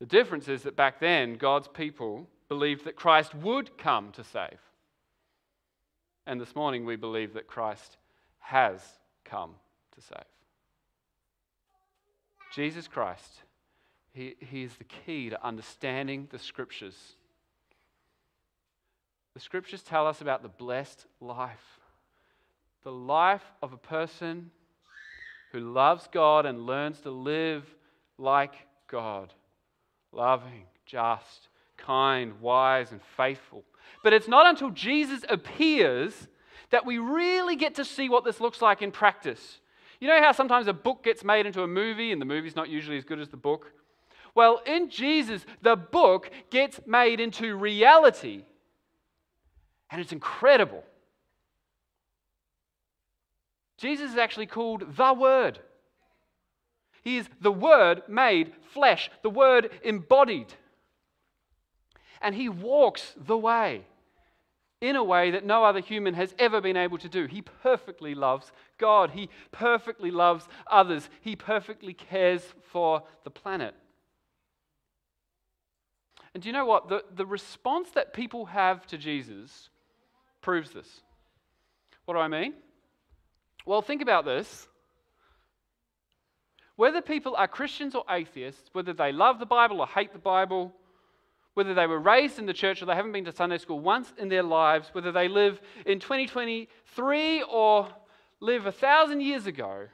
The 0.00 0.06
difference 0.06 0.48
is 0.48 0.62
that 0.62 0.76
back 0.76 1.00
then, 1.00 1.36
God's 1.36 1.68
people 1.68 2.28
believed 2.48 2.84
that 2.84 2.96
Christ 2.96 3.34
would 3.34 3.76
come 3.76 4.12
to 4.12 4.24
save. 4.24 4.58
And 6.26 6.40
this 6.40 6.54
morning, 6.54 6.84
we 6.84 6.96
believe 6.96 7.34
that 7.34 7.46
Christ 7.46 7.96
has 8.38 8.80
come 9.24 9.54
to 9.94 10.00
save. 10.00 10.24
Jesus 12.54 12.88
Christ, 12.88 13.42
he, 14.12 14.36
he 14.38 14.62
is 14.62 14.74
the 14.76 14.84
key 14.84 15.30
to 15.30 15.46
understanding 15.46 16.28
the 16.30 16.38
scriptures. 16.38 17.14
The 19.34 19.40
scriptures 19.40 19.82
tell 19.82 20.06
us 20.06 20.20
about 20.20 20.42
the 20.42 20.48
blessed 20.48 21.06
life, 21.20 21.77
the 22.84 22.92
life 22.92 23.44
of 23.62 23.72
a 23.72 23.78
person 23.78 24.50
who 25.52 25.60
loves 25.60 26.08
God 26.12 26.46
and 26.46 26.66
learns 26.66 27.00
to 27.00 27.10
live 27.10 27.64
like 28.18 28.54
God 28.90 29.32
loving, 30.12 30.64
just, 30.86 31.48
kind, 31.76 32.40
wise, 32.40 32.92
and 32.92 33.00
faithful. 33.16 33.64
But 34.02 34.12
it's 34.12 34.28
not 34.28 34.46
until 34.46 34.70
Jesus 34.70 35.24
appears 35.28 36.28
that 36.70 36.84
we 36.84 36.98
really 36.98 37.56
get 37.56 37.76
to 37.76 37.84
see 37.84 38.08
what 38.08 38.24
this 38.24 38.40
looks 38.40 38.60
like 38.60 38.82
in 38.82 38.90
practice. 38.90 39.60
You 40.00 40.08
know 40.08 40.20
how 40.20 40.32
sometimes 40.32 40.66
a 40.66 40.72
book 40.72 41.02
gets 41.02 41.24
made 41.24 41.46
into 41.46 41.62
a 41.62 41.66
movie 41.66 42.12
and 42.12 42.20
the 42.20 42.26
movie's 42.26 42.56
not 42.56 42.68
usually 42.68 42.96
as 42.96 43.04
good 43.04 43.20
as 43.20 43.28
the 43.28 43.36
book? 43.36 43.72
Well, 44.34 44.60
in 44.66 44.90
Jesus, 44.90 45.44
the 45.62 45.76
book 45.76 46.30
gets 46.50 46.80
made 46.86 47.20
into 47.20 47.56
reality. 47.56 48.44
And 49.90 50.00
it's 50.00 50.12
incredible. 50.12 50.84
Jesus 53.78 54.12
is 54.12 54.18
actually 54.18 54.46
called 54.46 54.96
the 54.96 55.14
Word. 55.14 55.60
He 57.02 57.16
is 57.16 57.28
the 57.40 57.52
Word 57.52 58.02
made 58.08 58.52
flesh, 58.74 59.10
the 59.22 59.30
Word 59.30 59.70
embodied. 59.82 60.52
And 62.20 62.34
He 62.34 62.48
walks 62.48 63.14
the 63.16 63.38
way 63.38 63.86
in 64.80 64.96
a 64.96 65.02
way 65.02 65.30
that 65.30 65.44
no 65.44 65.64
other 65.64 65.80
human 65.80 66.14
has 66.14 66.34
ever 66.38 66.60
been 66.60 66.76
able 66.76 66.98
to 66.98 67.08
do. 67.08 67.26
He 67.26 67.42
perfectly 67.42 68.14
loves 68.14 68.52
God, 68.78 69.10
He 69.10 69.30
perfectly 69.52 70.10
loves 70.10 70.46
others, 70.70 71.08
He 71.20 71.36
perfectly 71.36 71.94
cares 71.94 72.42
for 72.70 73.02
the 73.24 73.30
planet. 73.30 73.74
And 76.34 76.42
do 76.42 76.48
you 76.48 76.52
know 76.52 76.66
what? 76.66 76.88
The, 76.88 77.04
the 77.14 77.26
response 77.26 77.90
that 77.90 78.12
people 78.12 78.46
have 78.46 78.86
to 78.88 78.98
Jesus 78.98 79.70
proves 80.40 80.72
this. 80.72 81.00
What 82.04 82.14
do 82.14 82.20
I 82.20 82.28
mean? 82.28 82.54
Well, 83.68 83.82
think 83.82 84.00
about 84.00 84.24
this. 84.24 84.66
Whether 86.76 87.02
people 87.02 87.36
are 87.36 87.46
Christians 87.46 87.94
or 87.94 88.02
atheists, 88.08 88.70
whether 88.72 88.94
they 88.94 89.12
love 89.12 89.38
the 89.38 89.44
Bible 89.44 89.80
or 89.80 89.86
hate 89.86 90.14
the 90.14 90.18
Bible, 90.18 90.72
whether 91.52 91.74
they 91.74 91.86
were 91.86 91.98
raised 91.98 92.38
in 92.38 92.46
the 92.46 92.54
church 92.54 92.80
or 92.80 92.86
they 92.86 92.94
haven't 92.94 93.12
been 93.12 93.26
to 93.26 93.32
Sunday 93.32 93.58
school 93.58 93.78
once 93.78 94.10
in 94.16 94.30
their 94.30 94.42
lives, 94.42 94.88
whether 94.92 95.12
they 95.12 95.28
live 95.28 95.60
in 95.84 96.00
2023 96.00 97.42
or 97.42 97.88
live 98.40 98.64
a 98.64 98.72
thousand 98.72 99.20
years 99.20 99.46
ago, 99.46 99.88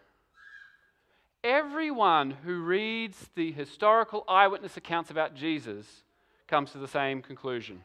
everyone 1.43 2.31
who 2.31 2.63
reads 2.63 3.29
the 3.35 3.51
historical 3.51 4.23
eyewitness 4.29 4.77
accounts 4.77 5.11
about 5.11 5.35
Jesus 5.35 5.85
comes 6.47 6.71
to 6.71 6.79
the 6.79 6.87
same 6.87 7.23
conclusion. 7.23 7.81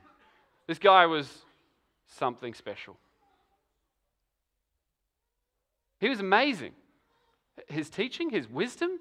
This 0.67 0.77
guy 0.77 1.07
was 1.07 1.27
something 2.05 2.53
special. 2.53 2.95
He 5.99 6.09
was 6.09 6.19
amazing. 6.19 6.71
His 7.67 7.89
teaching, 7.89 8.29
his 8.29 8.49
wisdom, 8.49 8.99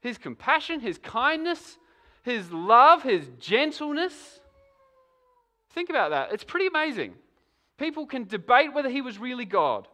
his 0.00 0.18
compassion, 0.18 0.80
his 0.80 0.98
kindness, 0.98 1.78
his 2.22 2.52
love, 2.52 3.02
his 3.02 3.28
gentleness. 3.38 4.40
Think 5.70 5.90
about 5.90 6.10
that. 6.10 6.32
It's 6.32 6.44
pretty 6.44 6.66
amazing. 6.66 7.14
People 7.76 8.06
can 8.06 8.24
debate 8.24 8.72
whether 8.72 8.88
he 8.88 9.02
was 9.02 9.18
really 9.18 9.44
God 9.44 9.88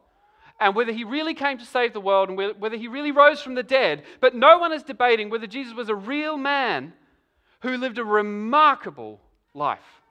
and 0.60 0.76
whether 0.76 0.92
he 0.92 1.04
really 1.04 1.34
came 1.34 1.58
to 1.58 1.64
save 1.64 1.92
the 1.92 2.00
world 2.00 2.28
and 2.28 2.60
whether 2.60 2.76
he 2.76 2.86
really 2.86 3.10
rose 3.10 3.40
from 3.40 3.54
the 3.54 3.62
dead, 3.62 4.04
but 4.20 4.34
no 4.34 4.58
one 4.58 4.72
is 4.72 4.82
debating 4.82 5.30
whether 5.30 5.46
Jesus 5.46 5.74
was 5.74 5.88
a 5.88 5.94
real 5.94 6.36
man 6.36 6.92
who 7.60 7.76
lived 7.76 7.98
a 7.98 8.04
remarkable 8.04 9.20
life. 9.54 10.01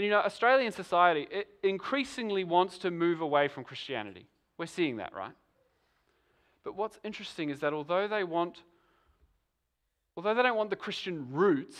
And 0.00 0.06
you 0.06 0.10
know, 0.12 0.20
Australian 0.20 0.72
society 0.72 1.28
it 1.30 1.46
increasingly 1.62 2.42
wants 2.42 2.78
to 2.78 2.90
move 2.90 3.20
away 3.20 3.48
from 3.48 3.64
Christianity. 3.64 4.24
We're 4.56 4.64
seeing 4.64 4.96
that, 4.96 5.12
right? 5.12 5.34
But 6.64 6.74
what's 6.74 6.98
interesting 7.04 7.50
is 7.50 7.60
that 7.60 7.74
although 7.74 8.08
they 8.08 8.24
want 8.24 8.62
although 10.16 10.32
they 10.32 10.42
don't 10.42 10.56
want 10.56 10.70
the 10.70 10.76
Christian 10.76 11.30
roots, 11.32 11.76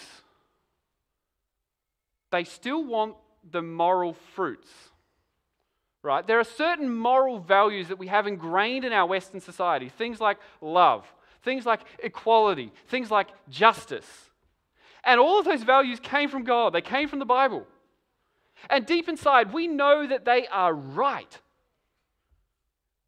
they 2.31 2.45
still 2.45 2.85
want 2.85 3.15
the 3.51 3.63
moral 3.63 4.13
fruits. 4.35 4.69
Right? 6.03 6.27
There 6.27 6.39
are 6.39 6.45
certain 6.45 6.95
moral 6.95 7.39
values 7.39 7.89
that 7.89 7.99
we 7.99 8.09
have 8.09 8.27
ingrained 8.27 8.85
in 8.85 8.93
our 8.93 9.07
Western 9.07 9.41
society. 9.41 9.89
Things 9.89 10.21
like 10.21 10.37
love, 10.61 11.11
things 11.43 11.65
like 11.65 11.81
equality, 12.01 12.71
things 12.89 13.11
like 13.11 13.29
justice. 13.49 14.29
And 15.05 15.19
all 15.19 15.39
of 15.39 15.47
those 15.47 15.63
values 15.63 16.01
came 16.01 16.29
from 16.29 16.45
God, 16.45 16.75
they 16.75 16.83
came 16.83 17.09
from 17.09 17.19
the 17.19 17.25
Bible. 17.25 17.67
And 18.69 18.85
deep 18.85 19.09
inside, 19.09 19.53
we 19.53 19.67
know 19.67 20.07
that 20.07 20.25
they 20.25 20.47
are 20.49 20.75
right. 20.75 21.39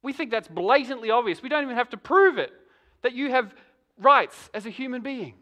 We 0.03 0.13
think 0.13 0.31
that's 0.31 0.49
blatantly 0.49 1.11
obvious. 1.11 1.43
We 1.43 1.49
don't 1.49 1.63
even 1.63 1.77
have 1.77 1.91
to 1.91 1.97
prove 1.97 2.39
it 2.39 2.53
that 3.03 3.13
you 3.13 3.31
have 3.31 3.55
rights 3.99 4.51
as 4.55 4.67
a 4.67 4.71
human 4.71 5.03
being. 5.03 5.35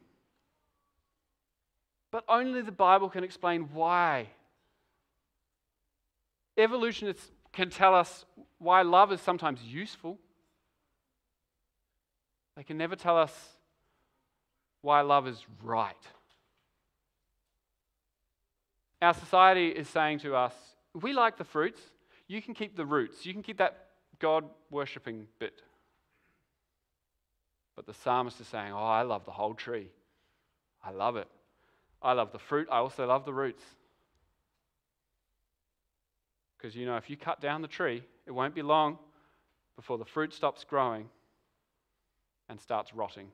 But 2.10 2.24
only 2.28 2.62
the 2.62 2.72
Bible 2.72 3.08
can 3.08 3.24
explain 3.24 3.68
why. 3.72 4.28
Evolutionists 6.58 7.30
can 7.52 7.70
tell 7.70 7.94
us 7.94 8.24
why 8.58 8.82
love 8.82 9.12
is 9.12 9.20
sometimes 9.20 9.62
useful. 9.62 10.18
They 12.56 12.64
can 12.64 12.76
never 12.76 12.96
tell 12.96 13.16
us 13.16 13.32
why 14.82 15.00
love 15.02 15.26
is 15.26 15.44
right. 15.62 15.96
Our 19.02 19.14
society 19.14 19.68
is 19.68 19.88
saying 19.88 20.20
to 20.20 20.34
us, 20.34 20.54
we 20.94 21.12
like 21.12 21.38
the 21.38 21.44
fruits, 21.44 21.80
you 22.28 22.42
can 22.42 22.54
keep 22.54 22.76
the 22.76 22.84
roots, 22.84 23.24
you 23.24 23.32
can 23.32 23.42
keep 23.42 23.58
that 23.58 23.86
God 24.18 24.44
worshipping 24.70 25.26
bit. 25.38 25.62
But 27.76 27.86
the 27.86 27.94
psalmist 27.94 28.40
is 28.40 28.46
saying, 28.46 28.72
Oh, 28.72 28.76
I 28.76 29.02
love 29.02 29.24
the 29.24 29.30
whole 29.30 29.54
tree. 29.54 29.88
I 30.84 30.90
love 30.90 31.16
it. 31.16 31.28
I 32.02 32.12
love 32.12 32.32
the 32.32 32.38
fruit. 32.38 32.68
I 32.70 32.78
also 32.78 33.06
love 33.06 33.24
the 33.24 33.32
roots. 33.32 33.62
Because 36.56 36.76
you 36.76 36.84
know, 36.84 36.96
if 36.96 37.08
you 37.08 37.16
cut 37.16 37.40
down 37.40 37.62
the 37.62 37.68
tree, 37.68 38.02
it 38.26 38.32
won't 38.32 38.54
be 38.54 38.62
long 38.62 38.98
before 39.76 39.96
the 39.96 40.04
fruit 40.04 40.34
stops 40.34 40.64
growing 40.64 41.08
and 42.50 42.60
starts 42.60 42.94
rotting. 42.94 43.28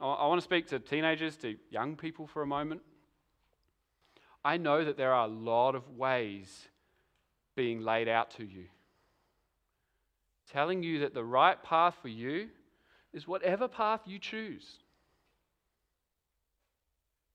I 0.00 0.26
want 0.26 0.40
to 0.40 0.44
speak 0.44 0.66
to 0.68 0.78
teenagers, 0.78 1.36
to 1.38 1.56
young 1.70 1.96
people 1.96 2.26
for 2.26 2.42
a 2.42 2.46
moment. 2.46 2.82
I 4.44 4.56
know 4.56 4.84
that 4.84 4.96
there 4.96 5.12
are 5.12 5.24
a 5.24 5.30
lot 5.30 5.74
of 5.74 5.88
ways 5.90 6.68
being 7.54 7.80
laid 7.80 8.08
out 8.08 8.32
to 8.32 8.44
you, 8.44 8.66
telling 10.52 10.82
you 10.82 11.00
that 11.00 11.14
the 11.14 11.24
right 11.24 11.62
path 11.62 11.96
for 12.02 12.08
you 12.08 12.48
is 13.12 13.28
whatever 13.28 13.68
path 13.68 14.00
you 14.04 14.18
choose. 14.18 14.80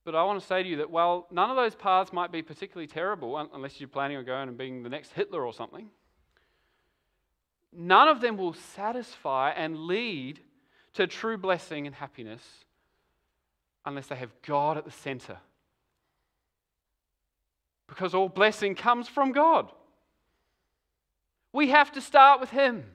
But 0.04 0.16
I 0.16 0.24
want 0.24 0.39
to 0.42 0.46
say 0.46 0.62
to 0.62 0.70
you 0.70 0.78
that 0.78 0.92
while 0.92 1.28
none 1.32 1.50
of 1.50 1.56
those 1.56 1.75
paths 1.75 2.12
might 2.12 2.32
be 2.32 2.42
particularly 2.42 2.88
terrible, 2.88 3.38
unless 3.38 3.80
you're 3.80 3.88
planning 3.88 4.18
on 4.18 4.25
going 4.25 4.50
and 4.50 4.58
being 4.58 4.84
the 4.84 4.89
next 4.89 5.13
Hitler 5.13 5.46
or 5.46 5.54
something, 5.54 5.89
none 7.72 8.08
of 8.08 8.20
them 8.20 8.36
will 8.38 8.54
satisfy 8.54 9.51
and 9.51 9.78
lead 9.86 10.42
to 10.93 11.08
true 11.08 11.38
blessing 11.38 11.86
and 11.86 11.96
happiness 11.96 12.41
unless 13.86 14.08
they 14.08 14.15
have 14.15 14.31
God 14.46 14.77
at 14.77 14.86
the 14.86 14.91
center. 14.91 15.38
Because 17.88 18.13
all 18.13 18.29
blessing 18.29 18.75
comes 18.75 19.08
from 19.08 19.31
God. 19.31 19.72
We 21.53 21.69
have 21.69 21.91
to 21.93 22.01
start 22.01 22.39
with 22.39 22.51
Him. 22.51 22.86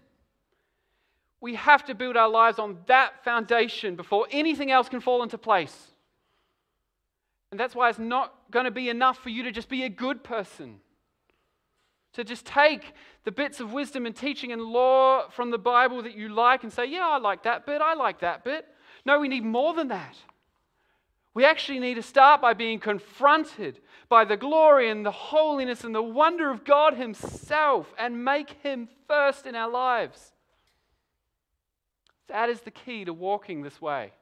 We 1.40 1.56
have 1.56 1.84
to 1.86 1.94
build 1.94 2.16
our 2.16 2.28
lives 2.28 2.58
on 2.58 2.78
that 2.86 3.24
foundation 3.24 3.96
before 3.96 4.26
anything 4.30 4.70
else 4.70 4.88
can 4.88 5.00
fall 5.00 5.22
into 5.22 5.36
place. 5.36 5.76
And 7.50 7.60
that's 7.60 7.74
why 7.74 7.90
it's 7.90 7.98
not 7.98 8.34
going 8.50 8.64
to 8.64 8.70
be 8.70 8.88
enough 8.88 9.18
for 9.18 9.28
you 9.28 9.42
to 9.42 9.52
just 9.52 9.68
be 9.68 9.82
a 9.82 9.88
good 9.88 10.24
person. 10.24 10.80
To 12.14 12.24
just 12.24 12.46
take 12.46 12.94
the 13.24 13.32
bits 13.32 13.60
of 13.60 13.72
wisdom 13.72 14.06
and 14.06 14.14
teaching 14.14 14.52
and 14.52 14.62
law 14.62 15.28
from 15.28 15.50
the 15.50 15.58
Bible 15.58 16.02
that 16.02 16.16
you 16.16 16.28
like 16.28 16.62
and 16.62 16.72
say, 16.72 16.86
yeah, 16.86 17.08
I 17.08 17.18
like 17.18 17.42
that 17.44 17.66
bit, 17.66 17.80
I 17.80 17.94
like 17.94 18.20
that 18.20 18.44
bit. 18.44 18.66
No, 19.04 19.18
we 19.18 19.28
need 19.28 19.44
more 19.44 19.74
than 19.74 19.88
that. 19.88 20.16
We 21.34 21.44
actually 21.44 21.80
need 21.80 21.94
to 21.94 22.02
start 22.02 22.40
by 22.40 22.54
being 22.54 22.78
confronted 22.78 23.80
by 24.08 24.24
the 24.24 24.36
glory 24.36 24.88
and 24.88 25.04
the 25.04 25.10
holiness 25.10 25.82
and 25.82 25.94
the 25.94 26.02
wonder 26.02 26.50
of 26.50 26.64
God 26.64 26.94
Himself 26.94 27.92
and 27.98 28.24
make 28.24 28.50
Him 28.62 28.88
first 29.08 29.44
in 29.44 29.56
our 29.56 29.70
lives. 29.70 30.32
That 32.28 32.48
is 32.48 32.60
the 32.60 32.70
key 32.70 33.04
to 33.04 33.12
walking 33.12 33.62
this 33.62 33.80
way. 33.80 34.12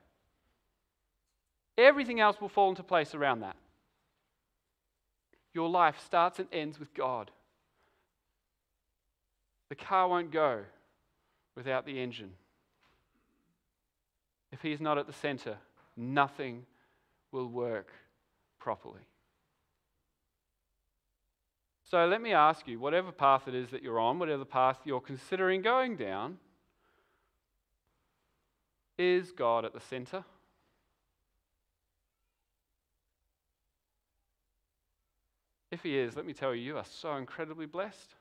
Everything 1.76 2.20
else 2.20 2.40
will 2.40 2.48
fall 2.48 2.70
into 2.70 2.82
place 2.82 3.14
around 3.14 3.40
that. 3.40 3.56
Your 5.52 5.68
life 5.68 5.96
starts 6.04 6.38
and 6.38 6.48
ends 6.52 6.80
with 6.80 6.94
God. 6.94 7.30
The 9.72 9.76
car 9.76 10.06
won't 10.06 10.30
go 10.30 10.64
without 11.56 11.86
the 11.86 11.98
engine. 11.98 12.32
If 14.52 14.60
he's 14.60 14.82
not 14.82 14.98
at 14.98 15.06
the 15.06 15.14
center, 15.14 15.56
nothing 15.96 16.66
will 17.30 17.48
work 17.48 17.90
properly. 18.58 19.00
So 21.90 22.04
let 22.04 22.20
me 22.20 22.34
ask 22.34 22.68
you 22.68 22.78
whatever 22.78 23.12
path 23.12 23.48
it 23.48 23.54
is 23.54 23.70
that 23.70 23.82
you're 23.82 23.98
on, 23.98 24.18
whatever 24.18 24.44
path 24.44 24.76
you're 24.84 25.00
considering 25.00 25.62
going 25.62 25.96
down, 25.96 26.36
is 28.98 29.32
God 29.32 29.64
at 29.64 29.72
the 29.72 29.80
center? 29.80 30.22
If 35.70 35.82
He 35.82 35.96
is, 35.96 36.14
let 36.14 36.26
me 36.26 36.34
tell 36.34 36.54
you, 36.54 36.60
you 36.60 36.76
are 36.76 36.84
so 36.84 37.16
incredibly 37.16 37.64
blessed. 37.64 38.16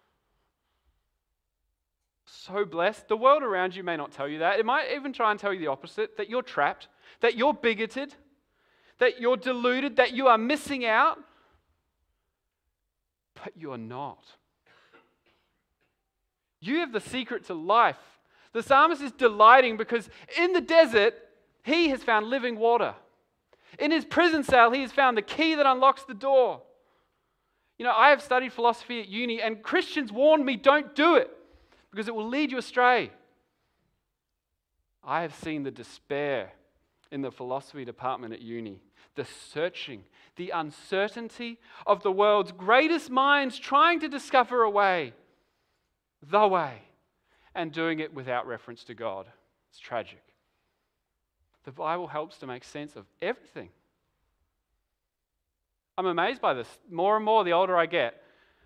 So 2.33 2.63
blessed. 2.63 3.09
The 3.09 3.17
world 3.17 3.43
around 3.43 3.75
you 3.75 3.83
may 3.83 3.97
not 3.97 4.13
tell 4.13 4.27
you 4.27 4.39
that. 4.39 4.57
It 4.57 4.65
might 4.65 4.87
even 4.95 5.11
try 5.11 5.31
and 5.31 5.39
tell 5.39 5.53
you 5.53 5.59
the 5.59 5.67
opposite 5.67 6.15
that 6.15 6.29
you're 6.29 6.41
trapped, 6.41 6.87
that 7.19 7.35
you're 7.35 7.53
bigoted, 7.53 8.15
that 8.99 9.19
you're 9.19 9.35
deluded, 9.35 9.97
that 9.97 10.13
you 10.13 10.27
are 10.27 10.37
missing 10.37 10.85
out. 10.85 11.19
But 13.43 13.51
you're 13.57 13.77
not. 13.77 14.23
You 16.61 16.77
have 16.79 16.93
the 16.93 17.01
secret 17.01 17.45
to 17.47 17.53
life. 17.53 17.97
The 18.53 18.63
psalmist 18.63 19.01
is 19.01 19.11
delighting 19.11 19.75
because 19.75 20.09
in 20.37 20.53
the 20.53 20.61
desert, 20.61 21.15
he 21.63 21.89
has 21.89 22.01
found 22.01 22.27
living 22.27 22.57
water. 22.57 22.95
In 23.77 23.91
his 23.91 24.05
prison 24.05 24.43
cell, 24.43 24.71
he 24.71 24.81
has 24.81 24.91
found 24.93 25.17
the 25.17 25.21
key 25.21 25.55
that 25.55 25.65
unlocks 25.65 26.03
the 26.03 26.13
door. 26.13 26.61
You 27.77 27.83
know, 27.83 27.93
I 27.93 28.09
have 28.09 28.21
studied 28.21 28.53
philosophy 28.53 29.01
at 29.01 29.09
uni, 29.09 29.41
and 29.41 29.61
Christians 29.61 30.13
warned 30.13 30.45
me 30.45 30.55
don't 30.55 30.95
do 30.95 31.15
it 31.15 31.29
because 31.91 32.07
it 32.07 32.15
will 32.15 32.27
lead 32.27 32.51
you 32.51 32.57
astray. 32.57 33.11
I 35.03 35.21
have 35.21 35.35
seen 35.35 35.63
the 35.63 35.71
despair 35.71 36.51
in 37.11 37.21
the 37.21 37.31
philosophy 37.31 37.85
department 37.85 38.33
at 38.33 38.41
uni 38.41 38.81
the 39.15 39.25
searching, 39.25 40.03
the 40.35 40.51
uncertainty 40.51 41.59
of 41.85 42.03
the 42.03 42.11
world's 42.11 42.51
greatest 42.51 43.09
minds 43.09 43.59
trying 43.59 43.99
to 43.99 44.07
discover 44.07 44.63
a 44.63 44.69
way, 44.69 45.13
the 46.29 46.47
way, 46.47 46.81
and 47.53 47.71
doing 47.71 47.99
it 47.99 48.13
without 48.13 48.47
reference 48.47 48.83
to 48.85 48.93
God. 48.93 49.27
It's 49.69 49.79
tragic. 49.79 50.23
The 51.63 51.71
Bible 51.71 52.07
helps 52.07 52.37
to 52.39 52.47
make 52.47 52.63
sense 52.63 52.95
of 52.95 53.05
everything. 53.21 53.69
I'm 55.97 56.05
amazed 56.05 56.41
by 56.41 56.53
this 56.53 56.67
more 56.89 57.15
and 57.17 57.25
more 57.25 57.43
the 57.43 57.51
older 57.51 57.77
I 57.77 57.85
get. 57.85 58.23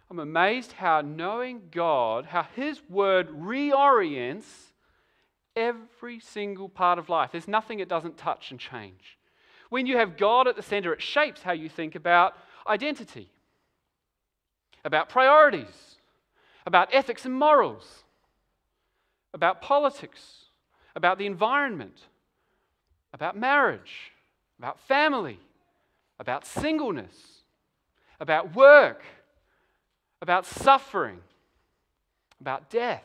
I'm 0.10 0.20
amazed 0.20 0.74
how 0.74 1.02
knowing 1.02 1.64
God, 1.72 2.26
how 2.26 2.48
His 2.56 2.82
Word 2.90 3.30
reorients 3.30 4.46
every 5.56 6.20
single 6.20 6.70
part 6.70 7.00
of 7.00 7.10
life. 7.10 7.32
There's 7.32 7.48
nothing 7.48 7.80
it 7.80 7.90
doesn't 7.90 8.18
touch 8.18 8.52
and 8.52 8.60
change. 8.60 9.18
When 9.70 9.86
you 9.86 9.98
have 9.98 10.18
God 10.18 10.48
at 10.48 10.56
the 10.56 10.62
center, 10.62 10.94
it 10.94 11.02
shapes 11.02 11.42
how 11.42 11.54
you 11.54 11.70
think 11.70 11.96
about 11.96 12.36
identity, 12.68 13.30
about 14.84 15.10
priorities, 15.10 15.96
about 16.66 16.90
ethics 16.92 17.26
and 17.26 17.34
morals, 17.34 18.04
about 19.34 19.62
politics, 19.62 20.46
about 20.96 21.18
the 21.18 21.26
environment, 21.26 21.98
about 23.14 23.36
marriage, 23.38 24.12
about 24.60 24.80
family, 24.80 25.40
about 26.20 26.46
singleness, 26.46 27.42
about 28.20 28.56
work, 28.56 29.04
about 30.22 30.46
suffering, 30.46 31.20
about 32.40 32.70
death. 32.70 33.04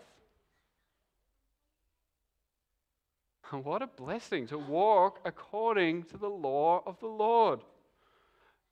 And 3.53 3.65
What 3.65 3.83
a 3.83 3.87
blessing 3.87 4.47
to 4.49 4.59
walk 4.59 5.21
according 5.25 6.05
to 6.05 6.17
the 6.17 6.29
law 6.29 6.83
of 6.87 7.01
the 7.01 7.09
Lord. 7.09 7.61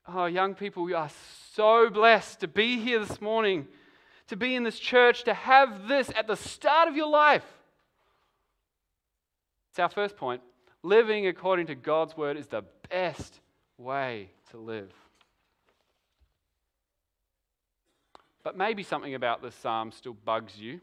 Oh, 0.07 0.27
young 0.27 0.55
people, 0.55 0.85
we 0.85 0.95
are 0.95 1.11
so 1.53 1.91
blessed 1.91 2.41
to 2.41 2.49
be 2.49 2.79
here 2.79 3.01
this 3.01 3.21
morning, 3.21 3.67
to 4.29 4.37
be 4.37 4.55
in 4.55 4.63
this 4.63 4.79
church, 4.79 5.25
to 5.25 5.35
have 5.35 5.89
this 5.89 6.11
at 6.17 6.27
the 6.27 6.37
start 6.37 6.89
of 6.89 6.97
your 6.97 7.09
life. 7.09 7.45
It's 9.71 9.79
our 9.79 9.89
first 9.89 10.17
point. 10.17 10.41
Living 10.83 11.27
according 11.27 11.67
to 11.67 11.75
God's 11.75 12.17
word 12.17 12.37
is 12.37 12.47
the 12.47 12.63
best 12.89 13.41
way 13.77 14.31
to 14.51 14.59
live. 14.59 14.93
But 18.49 18.57
maybe 18.57 18.83
something 18.83 19.15
about 19.15 19.43
this 19.43 19.55
psalm 19.55 19.93
still 19.93 20.17
bugs 20.25 20.59
you. 20.59 20.81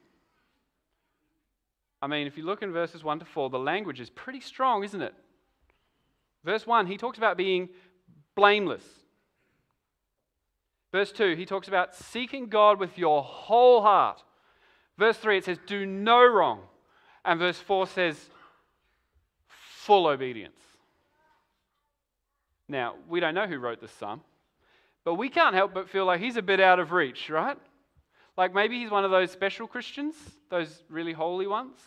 I 2.00 2.06
mean, 2.06 2.28
if 2.28 2.38
you 2.38 2.46
look 2.46 2.62
in 2.62 2.72
verses 2.72 3.04
1 3.04 3.18
to 3.18 3.26
4, 3.26 3.50
the 3.50 3.58
language 3.58 4.00
is 4.00 4.12
pretty 4.12 4.40
strong, 4.40 4.84
isn't 4.84 5.02
it? 5.02 5.16
Verse 6.44 6.68
1, 6.68 6.86
he 6.86 6.96
talks 6.96 7.18
about 7.18 7.38
being 7.38 7.70
blameless. 8.36 8.84
Verse 10.92 11.12
2, 11.12 11.36
he 11.36 11.48
talks 11.48 11.68
about 11.68 11.96
seeking 11.96 12.50
God 12.50 12.80
with 12.80 13.00
your 13.00 13.24
whole 13.24 13.82
heart. 13.82 14.22
Verse 15.00 15.18
3, 15.18 15.40
it 15.40 15.46
says, 15.46 15.58
do 15.66 15.88
no 15.88 16.24
wrong. 16.24 16.60
And 17.26 17.40
verse 17.40 17.58
4 17.58 17.88
says, 17.88 18.30
full 19.48 20.06
obedience. 20.06 20.62
Now, 22.68 22.94
we 23.10 23.20
don't 23.20 23.34
know 23.34 23.48
who 23.48 23.58
wrote 23.58 23.82
this 23.82 23.92
psalm, 23.94 24.22
but 25.06 25.14
we 25.14 25.30
can't 25.30 25.56
help 25.56 25.74
but 25.74 25.88
feel 25.88 26.04
like 26.04 26.20
he's 26.20 26.36
a 26.36 26.42
bit 26.42 26.60
out 26.60 26.80
of 26.80 26.92
reach, 26.92 27.30
right? 27.30 27.58
Like 28.36 28.54
maybe 28.54 28.80
he's 28.80 28.90
one 28.90 29.06
of 29.06 29.12
those 29.12 29.32
special 29.32 29.68
Christians, 29.68 30.16
those 30.50 30.84
really 30.90 31.14
holy 31.14 31.48
ones. 31.48 31.78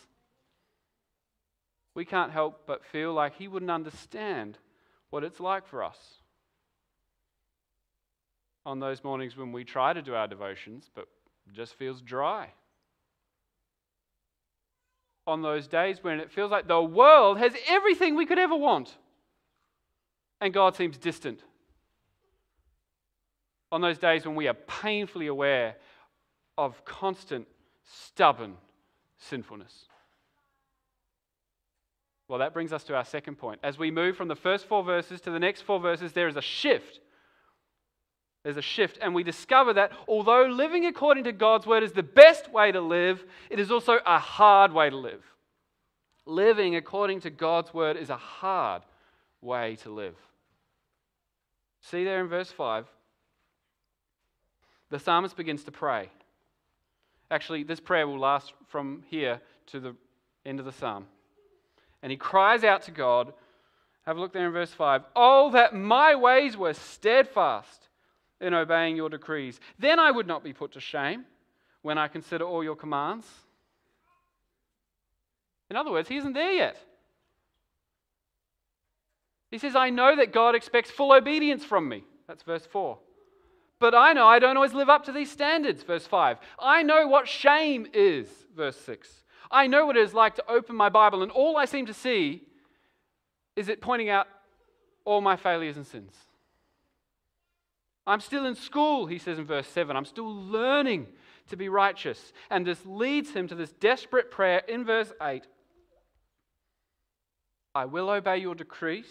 We 1.93 2.05
can't 2.05 2.31
help 2.31 2.61
but 2.65 2.85
feel 2.85 3.13
like 3.13 3.35
he 3.35 3.49
wouldn't 3.49 3.69
understand 3.69 4.57
what 5.09 5.25
it's 5.25 5.39
like 5.39 5.67
for 5.67 5.83
us. 5.83 5.97
On 8.65 8.79
those 8.79 9.03
mornings 9.03 9.35
when 9.35 9.51
we 9.51 9.65
try 9.65 9.91
to 9.91 10.01
do 10.01 10.15
our 10.15 10.27
devotions, 10.27 10.89
but 10.95 11.07
just 11.51 11.75
feels 11.75 12.01
dry. 12.01 12.49
On 15.27 15.41
those 15.41 15.67
days 15.67 15.97
when 16.01 16.19
it 16.19 16.31
feels 16.31 16.51
like 16.51 16.67
the 16.67 16.81
world 16.81 17.37
has 17.37 17.51
everything 17.67 18.15
we 18.15 18.25
could 18.25 18.39
ever 18.39 18.55
want, 18.55 18.95
and 20.39 20.53
God 20.53 20.75
seems 20.75 20.97
distant 20.97 21.43
On 23.71 23.81
those 23.81 23.97
days 23.97 24.25
when 24.25 24.35
we 24.35 24.47
are 24.47 24.53
painfully 24.53 25.27
aware 25.27 25.75
of 26.57 26.83
constant, 26.85 27.47
stubborn 27.83 28.55
sinfulness. 29.17 29.85
Well, 32.27 32.39
that 32.39 32.53
brings 32.53 32.71
us 32.71 32.83
to 32.85 32.95
our 32.95 33.05
second 33.05 33.37
point. 33.37 33.59
As 33.63 33.77
we 33.77 33.89
move 33.91 34.15
from 34.15 34.27
the 34.27 34.35
first 34.35 34.67
four 34.67 34.83
verses 34.83 35.19
to 35.21 35.31
the 35.31 35.39
next 35.39 35.61
four 35.61 35.79
verses, 35.79 36.13
there 36.13 36.27
is 36.27 36.35
a 36.35 36.41
shift. 36.41 36.99
There's 38.43 38.57
a 38.57 38.61
shift, 38.61 38.97
and 39.01 39.13
we 39.13 39.23
discover 39.23 39.73
that 39.73 39.91
although 40.07 40.45
living 40.45 40.85
according 40.85 41.25
to 41.25 41.31
God's 41.31 41.65
word 41.65 41.83
is 41.83 41.91
the 41.91 42.03
best 42.03 42.51
way 42.51 42.71
to 42.71 42.79
live, 42.79 43.23
it 43.49 43.59
is 43.59 43.71
also 43.71 43.99
a 44.05 44.19
hard 44.19 44.71
way 44.71 44.89
to 44.89 44.95
live. 44.95 45.23
Living 46.25 46.75
according 46.75 47.21
to 47.21 47.29
God's 47.29 47.73
word 47.73 47.97
is 47.97 48.09
a 48.09 48.15
hard 48.15 48.83
way 49.41 49.75
to 49.77 49.89
live. 49.89 50.15
See 51.81 52.03
there 52.03 52.21
in 52.21 52.27
verse 52.27 52.51
5, 52.51 52.85
the 54.89 54.99
psalmist 54.99 55.35
begins 55.35 55.63
to 55.63 55.71
pray. 55.71 56.09
Actually, 57.31 57.63
this 57.63 57.79
prayer 57.79 58.07
will 58.07 58.19
last 58.19 58.53
from 58.67 59.03
here 59.07 59.39
to 59.67 59.79
the 59.79 59.95
end 60.45 60.59
of 60.59 60.65
the 60.65 60.71
psalm. 60.71 61.05
And 62.01 62.11
he 62.11 62.17
cries 62.17 62.63
out 62.63 62.83
to 62.83 62.91
God. 62.91 63.33
Have 64.05 64.17
a 64.17 64.19
look 64.19 64.33
there 64.33 64.47
in 64.47 64.53
verse 64.53 64.71
5. 64.71 65.03
Oh, 65.15 65.51
that 65.51 65.75
my 65.75 66.15
ways 66.15 66.57
were 66.57 66.73
steadfast 66.73 67.89
in 68.41 68.53
obeying 68.53 68.95
your 68.95 69.09
decrees. 69.09 69.59
Then 69.77 69.99
I 69.99 70.09
would 70.09 70.25
not 70.25 70.43
be 70.43 70.53
put 70.53 70.71
to 70.73 70.79
shame 70.79 71.25
when 71.81 71.97
I 71.97 72.07
consider 72.07 72.45
all 72.45 72.63
your 72.63 72.75
commands. 72.75 73.27
In 75.69 75.75
other 75.75 75.91
words, 75.91 76.09
he 76.09 76.17
isn't 76.17 76.33
there 76.33 76.53
yet. 76.53 76.77
He 79.51 79.57
says, 79.57 79.75
I 79.75 79.89
know 79.89 80.15
that 80.15 80.31
God 80.31 80.55
expects 80.55 80.89
full 80.89 81.11
obedience 81.11 81.63
from 81.63 81.87
me. 81.89 82.03
That's 82.27 82.43
verse 82.43 82.65
4. 82.65 82.97
But 83.79 83.95
I 83.95 84.13
know 84.13 84.27
I 84.27 84.39
don't 84.39 84.57
always 84.57 84.73
live 84.73 84.89
up 84.89 85.05
to 85.05 85.11
these 85.11 85.31
standards, 85.31 85.83
verse 85.83 86.05
5. 86.05 86.37
I 86.59 86.83
know 86.83 87.07
what 87.07 87.27
shame 87.27 87.87
is, 87.93 88.27
verse 88.55 88.77
6. 88.77 89.23
I 89.49 89.67
know 89.67 89.85
what 89.85 89.95
it 89.95 90.03
is 90.03 90.13
like 90.13 90.35
to 90.35 90.51
open 90.51 90.75
my 90.75 90.89
Bible, 90.89 91.23
and 91.23 91.31
all 91.31 91.57
I 91.57 91.65
seem 91.65 91.85
to 91.85 91.93
see 91.93 92.43
is 93.55 93.69
it 93.69 93.81
pointing 93.81 94.09
out 94.09 94.27
all 95.05 95.21
my 95.21 95.35
failures 95.35 95.77
and 95.77 95.87
sins. 95.87 96.13
I'm 98.05 98.19
still 98.19 98.45
in 98.45 98.55
school, 98.55 99.05
he 99.05 99.17
says 99.17 99.39
in 99.39 99.45
verse 99.45 99.67
7. 99.67 99.95
I'm 99.95 100.05
still 100.05 100.33
learning 100.33 101.07
to 101.49 101.55
be 101.55 101.69
righteous. 101.69 102.33
And 102.49 102.65
this 102.65 102.79
leads 102.85 103.31
him 103.31 103.47
to 103.47 103.55
this 103.55 103.71
desperate 103.71 104.31
prayer 104.31 104.61
in 104.67 104.83
verse 104.85 105.11
8 105.21 105.43
I 107.75 107.85
will 107.85 108.09
obey 108.09 108.37
your 108.37 108.55
decrees. 108.55 109.05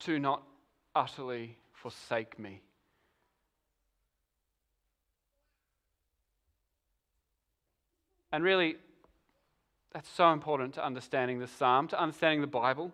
Do 0.00 0.18
not 0.18 0.42
utterly 0.94 1.58
forsake 1.84 2.38
me. 2.38 2.62
And 8.32 8.42
really, 8.42 8.76
that's 9.92 10.08
so 10.08 10.32
important 10.32 10.72
to 10.74 10.84
understanding 10.84 11.40
the 11.40 11.46
psalm, 11.46 11.88
to 11.88 12.00
understanding 12.00 12.40
the 12.40 12.46
Bible, 12.46 12.90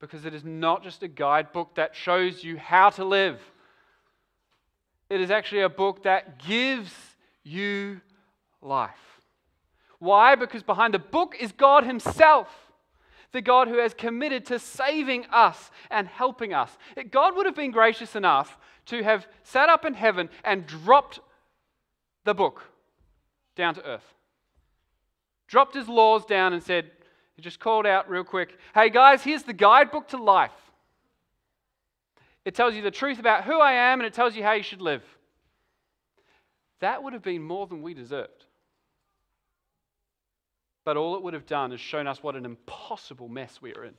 because 0.00 0.26
it 0.26 0.34
is 0.34 0.44
not 0.44 0.82
just 0.82 1.02
a 1.02 1.08
guidebook 1.08 1.76
that 1.76 1.96
shows 1.96 2.44
you 2.44 2.58
how 2.58 2.90
to 2.90 3.06
live. 3.06 3.40
It 5.08 5.22
is 5.22 5.30
actually 5.30 5.62
a 5.62 5.70
book 5.70 6.02
that 6.02 6.44
gives 6.44 6.92
you 7.42 8.02
life. 8.60 9.22
Why? 9.98 10.34
Because 10.34 10.62
behind 10.62 10.92
the 10.92 10.98
book 10.98 11.36
is 11.40 11.52
God 11.52 11.84
Himself, 11.84 12.48
the 13.32 13.42
God 13.42 13.68
who 13.68 13.78
has 13.78 13.94
committed 13.94 14.46
to 14.46 14.58
saving 14.58 15.26
us 15.32 15.70
and 15.90 16.08
helping 16.08 16.52
us. 16.52 16.76
God 17.10 17.36
would 17.36 17.46
have 17.46 17.56
been 17.56 17.70
gracious 17.70 18.16
enough 18.16 18.58
to 18.86 19.02
have 19.02 19.26
sat 19.42 19.68
up 19.68 19.84
in 19.84 19.94
heaven 19.94 20.30
and 20.44 20.66
dropped 20.66 21.20
the 22.24 22.34
book 22.34 22.62
down 23.54 23.74
to 23.74 23.84
earth 23.84 24.14
dropped 25.48 25.74
his 25.74 25.88
laws 25.88 26.24
down 26.24 26.52
and 26.52 26.62
said, 26.62 26.90
he 27.34 27.42
just 27.42 27.58
called 27.58 27.86
out 27.86 28.08
real 28.08 28.24
quick, 28.24 28.56
hey 28.74 28.90
guys, 28.90 29.22
here's 29.22 29.42
the 29.42 29.52
guidebook 29.52 30.08
to 30.08 30.16
life. 30.16 30.52
It 32.44 32.54
tells 32.54 32.74
you 32.74 32.82
the 32.82 32.90
truth 32.90 33.18
about 33.18 33.44
who 33.44 33.58
I 33.58 33.72
am 33.72 34.00
and 34.00 34.06
it 34.06 34.14
tells 34.14 34.36
you 34.36 34.42
how 34.42 34.52
you 34.52 34.62
should 34.62 34.80
live. 34.80 35.02
That 36.80 37.02
would 37.02 37.12
have 37.12 37.22
been 37.22 37.42
more 37.42 37.66
than 37.66 37.82
we 37.82 37.94
deserved. 37.94 38.44
But 40.88 40.96
all 40.96 41.16
it 41.16 41.22
would 41.22 41.34
have 41.34 41.44
done 41.44 41.72
is 41.72 41.82
shown 41.82 42.06
us 42.06 42.22
what 42.22 42.34
an 42.34 42.46
impossible 42.46 43.28
mess 43.28 43.60
we 43.60 43.74
are 43.74 43.84
in. 43.84 43.92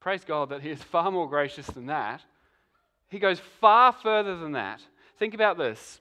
Praise 0.00 0.22
God 0.22 0.50
that 0.50 0.60
He 0.60 0.68
is 0.68 0.82
far 0.82 1.10
more 1.10 1.26
gracious 1.26 1.66
than 1.68 1.86
that. 1.86 2.20
He 3.08 3.18
goes 3.18 3.40
far 3.40 3.90
further 3.90 4.36
than 4.36 4.52
that. 4.52 4.82
Think 5.18 5.32
about 5.32 5.56
this 5.56 5.98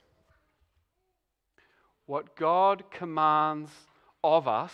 what 2.06 2.36
God 2.36 2.84
commands 2.91 3.71
of 4.21 4.45
us, 4.45 4.73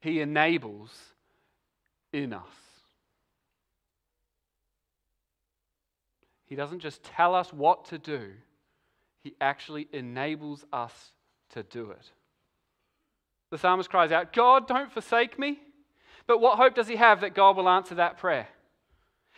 He 0.00 0.20
enables 0.20 0.90
in 2.12 2.32
us. 2.32 2.42
He 6.46 6.56
doesn't 6.56 6.80
just 6.80 7.04
tell 7.04 7.36
us 7.36 7.52
what 7.52 7.84
to 7.84 7.98
do, 7.98 8.32
He 9.22 9.36
actually 9.40 9.86
enables 9.92 10.64
us 10.72 11.12
to 11.50 11.62
do 11.62 11.90
it. 11.90 12.10
The 13.50 13.58
psalmist 13.58 13.90
cries 13.90 14.12
out, 14.12 14.32
God, 14.32 14.66
don't 14.66 14.92
forsake 14.92 15.38
me. 15.38 15.58
But 16.26 16.40
what 16.40 16.56
hope 16.56 16.74
does 16.74 16.88
he 16.88 16.96
have 16.96 17.20
that 17.20 17.34
God 17.34 17.56
will 17.56 17.68
answer 17.68 17.96
that 17.96 18.18
prayer? 18.18 18.48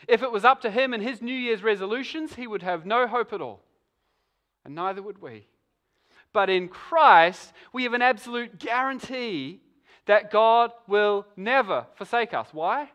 If 0.09 0.23
it 0.23 0.31
was 0.31 0.45
up 0.45 0.61
to 0.63 0.71
him 0.71 0.93
and 0.93 1.03
his 1.03 1.21
New 1.21 1.35
Year's 1.35 1.63
resolutions, 1.63 2.35
he 2.35 2.47
would 2.47 2.63
have 2.63 2.87
no 2.87 3.07
hope 3.07 3.33
at 3.33 3.41
all. 3.41 3.61
And 4.65 4.75
neither 4.75 5.03
would 5.03 5.21
we. 5.21 5.47
But 6.33 6.51
in 6.51 6.69
Christ, 6.69 7.53
we 7.73 7.85
have 7.85 7.95
an 7.95 8.03
absolute 8.03 8.59
guarantee 8.59 9.61
that 10.07 10.31
God 10.31 10.71
will 10.87 11.27
never 11.37 11.87
forsake 11.95 12.35
us. 12.35 12.49
Why? 12.53 12.91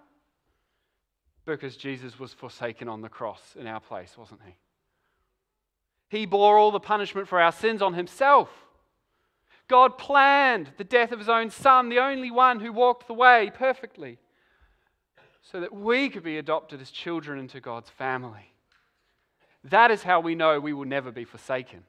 Because 1.46 1.76
Jesus 1.76 2.20
was 2.20 2.34
forsaken 2.34 2.88
on 2.88 3.02
the 3.02 3.10
cross 3.10 3.42
in 3.60 3.68
our 3.68 3.80
place, 3.80 4.16
wasn't 4.18 4.42
he? 4.46 4.56
He 6.10 6.26
bore 6.26 6.58
all 6.58 6.72
the 6.72 6.80
punishment 6.80 7.28
for 7.28 7.42
our 7.42 7.52
sins 7.52 7.82
on 7.82 7.94
himself. 7.94 8.50
God 9.72 9.98
planned 9.98 10.70
the 10.78 10.84
death 10.84 11.14
of 11.14 11.20
his 11.20 11.30
own 11.30 11.50
son, 11.50 11.88
the 11.88 12.00
only 12.00 12.30
one 12.30 12.60
who 12.60 12.74
walked 12.74 13.08
the 13.08 13.14
way 13.14 13.50
perfectly, 13.56 14.20
so 15.42 15.62
that 15.62 15.74
we 15.74 16.10
could 16.10 16.24
be 16.24 16.38
adopted 16.38 16.82
as 16.82 16.92
children 16.92 17.40
into 17.40 17.62
God's 17.62 17.90
family. 17.90 18.52
That 19.64 19.90
is 19.90 20.04
how 20.04 20.20
we 20.20 20.36
know 20.36 20.60
we 20.60 20.74
will 20.74 20.86
never 20.86 21.10
be 21.10 21.24
forsaken. 21.24 21.84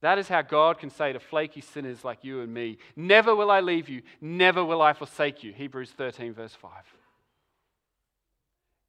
That 0.00 0.16
is 0.16 0.26
how 0.26 0.40
God 0.40 0.78
can 0.78 0.88
say 0.88 1.12
to 1.12 1.20
flaky 1.20 1.60
sinners 1.60 2.02
like 2.02 2.24
you 2.24 2.40
and 2.40 2.54
me, 2.54 2.78
Never 2.96 3.34
will 3.34 3.50
I 3.50 3.60
leave 3.60 3.90
you, 3.90 4.00
never 4.22 4.64
will 4.64 4.80
I 4.80 4.94
forsake 4.94 5.44
you. 5.44 5.52
Hebrews 5.52 5.90
13, 5.90 6.32
verse 6.32 6.54
5. 6.54 6.70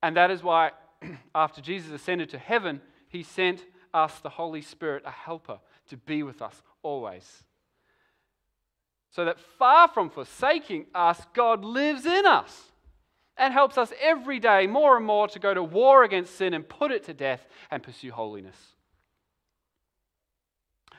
And 0.02 0.16
that 0.16 0.32
is 0.32 0.42
why, 0.42 0.72
after 1.36 1.60
Jesus 1.60 1.92
ascended 1.92 2.30
to 2.30 2.38
heaven, 2.38 2.80
he 3.10 3.22
sent 3.22 3.66
us 3.94 4.18
the 4.20 4.30
Holy 4.30 4.62
Spirit, 4.62 5.04
a 5.06 5.12
helper, 5.12 5.60
to 5.90 5.98
be 5.98 6.24
with 6.24 6.42
us 6.42 6.62
always. 6.84 7.44
So 9.12 9.26
that 9.26 9.40
far 9.40 9.88
from 9.88 10.10
forsaking 10.10 10.88
us, 10.94 11.22
God 11.34 11.64
lives 11.64 12.06
in 12.06 12.26
us 12.26 12.72
and 13.38 13.54
helps 13.54 13.78
us 13.78 13.94
every 14.02 14.40
day 14.40 14.68
more 14.68 14.98
and 14.98 15.06
more 15.06 15.28
to 15.30 15.40
go 15.40 15.54
to 15.54 15.64
war 15.64 16.04
against 16.04 16.36
sin 16.36 16.54
and 16.54 16.68
put 16.68 16.92
it 16.92 17.06
to 17.06 17.14
death 17.14 17.46
and 17.72 17.82
pursue 17.82 18.12
holiness. 18.12 18.58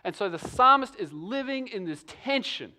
And 0.04 0.14
so 0.14 0.28
the 0.28 0.38
psalmist 0.38 0.94
is 0.98 1.12
living 1.12 1.68
in 1.68 1.84
this 1.84 2.04
tension. 2.06 2.72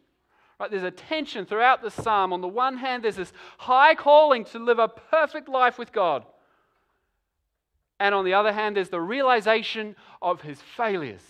Right? 0.59 0.71
There's 0.71 0.83
a 0.83 0.91
tension 0.91 1.45
throughout 1.45 1.81
the 1.81 1.91
psalm. 1.91 2.33
On 2.33 2.41
the 2.41 2.47
one 2.47 2.77
hand, 2.77 3.03
there's 3.03 3.17
this 3.17 3.33
high 3.57 3.95
calling 3.95 4.45
to 4.45 4.59
live 4.59 4.79
a 4.79 4.87
perfect 4.87 5.49
life 5.49 5.77
with 5.77 5.91
God. 5.91 6.25
And 7.99 8.15
on 8.15 8.25
the 8.25 8.33
other 8.33 8.53
hand, 8.53 8.75
there's 8.75 8.89
the 8.89 9.01
realization 9.01 9.95
of 10.21 10.41
his 10.41 10.61
failures. 10.61 11.21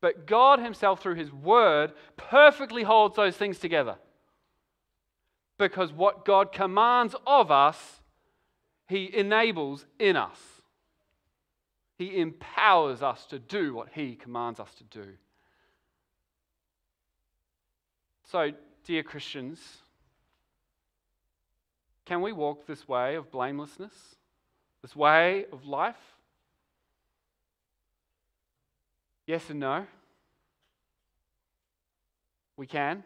But 0.00 0.26
God 0.26 0.60
Himself, 0.60 1.00
through 1.00 1.16
His 1.16 1.32
Word, 1.32 1.92
perfectly 2.16 2.82
holds 2.82 3.16
those 3.16 3.36
things 3.36 3.58
together. 3.58 3.96
Because 5.58 5.92
what 5.92 6.24
God 6.24 6.52
commands 6.52 7.14
of 7.26 7.50
us, 7.50 8.00
He 8.88 9.14
enables 9.14 9.84
in 9.98 10.16
us. 10.16 10.38
He 11.98 12.18
empowers 12.18 13.02
us 13.02 13.26
to 13.26 13.38
do 13.38 13.74
what 13.74 13.88
He 13.92 14.14
commands 14.14 14.58
us 14.58 14.72
to 14.76 14.84
do. 14.84 15.06
So, 18.24 18.52
dear 18.84 19.02
Christians, 19.02 19.60
can 22.06 22.22
we 22.22 22.32
walk 22.32 22.66
this 22.66 22.88
way 22.88 23.16
of 23.16 23.30
blamelessness, 23.30 23.92
this 24.80 24.96
way 24.96 25.44
of 25.52 25.66
life? 25.66 26.19
Yes 29.30 29.48
and 29.48 29.60
no. 29.60 29.86
We 32.56 32.66
can, 32.66 33.04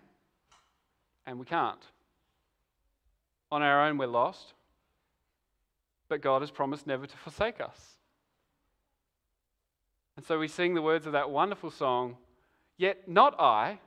and 1.27 1.39
we 1.39 1.45
can't. 1.45 1.83
On 3.53 3.61
our 3.61 3.87
own, 3.87 3.99
we're 3.99 4.07
lost. 4.07 4.55
But 6.09 6.23
God 6.23 6.41
has 6.41 6.51
promised 6.51 6.87
never 6.87 7.07
to 7.07 7.17
forsake 7.19 7.61
us. 7.61 7.79
And 10.17 10.25
so 10.25 10.39
we 10.39 10.49
sing 10.49 10.73
the 10.73 10.81
words 10.81 11.05
of 11.05 11.13
that 11.13 11.29
wonderful 11.29 11.71
song, 11.71 12.17
Yet 12.79 13.07
not 13.07 13.39
I, 13.39 13.79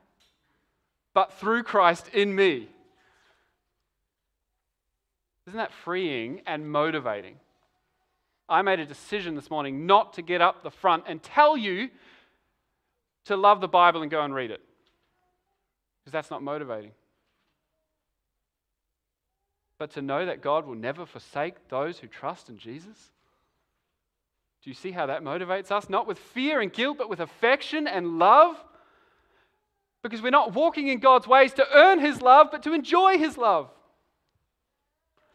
but 1.15 1.33
through 1.33 1.63
Christ 1.63 2.07
in 2.13 2.35
me. 2.35 2.69
Isn't 5.47 5.57
that 5.57 5.73
freeing 5.73 6.41
and 6.45 6.71
motivating? 6.71 7.37
I 8.47 8.61
made 8.61 8.79
a 8.79 8.85
decision 8.85 9.33
this 9.33 9.49
morning 9.49 9.87
not 9.87 10.13
to 10.13 10.21
get 10.21 10.39
up 10.39 10.61
the 10.61 10.69
front 10.69 11.05
and 11.07 11.23
tell 11.23 11.57
you 11.57 11.89
to 13.27 13.37
love 13.37 13.61
the 13.61 13.67
Bible 13.67 14.01
and 14.01 14.11
go 14.11 14.21
and 14.23 14.33
read 14.33 14.51
it, 14.51 14.61
because 15.99 16.13
that's 16.13 16.31
not 16.31 16.41
motivating. 16.41 16.91
But 19.77 19.91
to 19.91 20.01
know 20.01 20.25
that 20.25 20.41
God 20.41 20.65
will 20.65 20.75
never 20.75 21.05
forsake 21.05 21.69
those 21.69 21.99
who 21.99 22.07
trust 22.07 22.49
in 22.49 22.57
Jesus. 22.57 23.11
Do 24.63 24.69
you 24.69 24.73
see 24.73 24.91
how 24.91 25.05
that 25.05 25.23
motivates 25.23 25.71
us? 25.71 25.89
Not 25.89 26.07
with 26.07 26.17
fear 26.17 26.61
and 26.61 26.73
guilt, 26.73 26.97
but 26.97 27.09
with 27.09 27.19
affection 27.19 27.85
and 27.85 28.17
love. 28.17 28.55
Because 30.01 30.21
we're 30.21 30.29
not 30.31 30.53
walking 30.53 30.87
in 30.87 30.99
God's 30.99 31.27
ways 31.27 31.53
to 31.53 31.67
earn 31.73 31.99
His 31.99 32.21
love, 32.21 32.47
but 32.51 32.63
to 32.63 32.73
enjoy 32.73 33.17
His 33.17 33.37
love. 33.37 33.69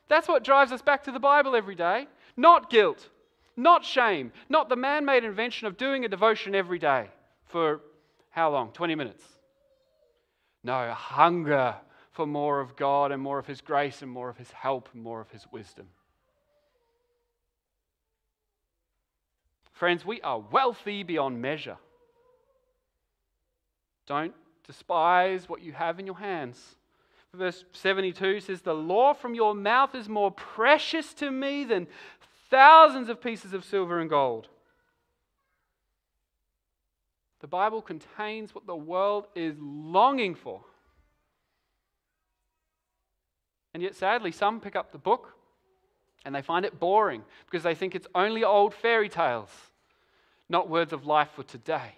That's 0.09 0.29
what 0.29 0.45
drives 0.45 0.73
us 0.73 0.83
back 0.83 1.05
to 1.05 1.13
the 1.13 1.21
Bible 1.21 1.55
every 1.55 1.75
day. 1.75 2.09
Not 2.37 2.69
guilt, 2.69 3.09
not 3.57 3.85
shame, 3.85 4.33
not 4.49 4.69
the 4.69 4.77
man 4.77 5.05
made 5.05 5.25
invention 5.25 5.67
of 5.67 5.77
doing 5.77 6.05
a 6.05 6.09
devotion 6.09 6.55
every 6.55 6.79
day 6.79 7.11
for 7.53 7.81
how 8.31 8.51
long? 8.51 8.73
20 8.73 8.95
minutes. 8.95 9.23
No, 10.65 10.93
hunger 10.93 11.77
for 12.11 12.27
more 12.27 12.61
of 12.61 12.77
God 12.77 13.13
and 13.13 13.23
more 13.23 13.39
of 13.39 13.47
His 13.47 13.61
grace 13.61 14.03
and 14.03 14.11
more 14.11 14.29
of 14.29 14.39
His 14.39 14.51
help 14.51 14.89
and 14.95 15.03
more 15.03 15.21
of 15.21 15.31
His 15.31 15.47
wisdom. 15.53 15.87
Friends, 19.73 20.05
we 20.05 20.21
are 20.23 20.39
wealthy 20.39 21.03
beyond 21.03 21.41
measure. 21.41 21.77
Don't 24.07 24.35
despise 24.67 25.49
what 25.49 25.63
you 25.63 25.73
have 25.73 25.99
in 25.99 26.07
your 26.07 26.19
hands. 26.19 26.77
Verse 27.35 27.65
72 27.73 28.41
says, 28.41 28.61
The 28.61 28.75
law 28.75 29.15
from 29.15 29.35
your 29.35 29.55
mouth 29.55 29.95
is 29.95 30.09
more 30.09 30.31
precious 30.31 31.15
to 31.15 31.31
me 31.31 31.65
than 31.65 31.87
thousands 32.51 33.09
of 33.09 33.23
pieces 33.23 33.55
of 33.55 33.65
silver 33.65 34.01
and 34.01 34.11
gold. 34.11 34.49
The 37.43 37.49
Bible 37.49 37.83
contains 37.83 38.55
what 38.55 38.67
the 38.67 38.77
world 38.77 39.27
is 39.35 39.57
longing 39.59 40.37
for. 40.37 40.61
And 43.75 43.83
yet, 43.83 43.97
sadly, 43.97 44.31
some 44.31 44.61
pick 44.61 44.77
up 44.77 44.93
the 44.93 44.99
book 44.99 45.35
and 46.25 46.35
they 46.35 46.43
find 46.43 46.65
it 46.65 46.79
boring 46.79 47.25
because 47.47 47.65
they 47.65 47.75
think 47.75 47.97
it's 47.97 48.07
only 48.15 48.45
old 48.45 48.73
fairy 48.73 49.09
tales, 49.09 49.51
not 50.49 50.69
words 50.69 50.93
of 50.93 51.05
life 51.05 51.31
for 51.35 51.43
today. 51.43 51.97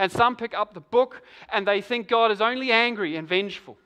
And 0.00 0.10
some 0.10 0.34
pick 0.34 0.54
up 0.54 0.74
the 0.74 0.80
book 0.80 1.22
and 1.52 1.66
they 1.66 1.80
think 1.80 2.08
God 2.08 2.32
is 2.32 2.40
only 2.40 2.72
angry 2.72 3.14
and 3.14 3.28
vengeful, 3.28 3.78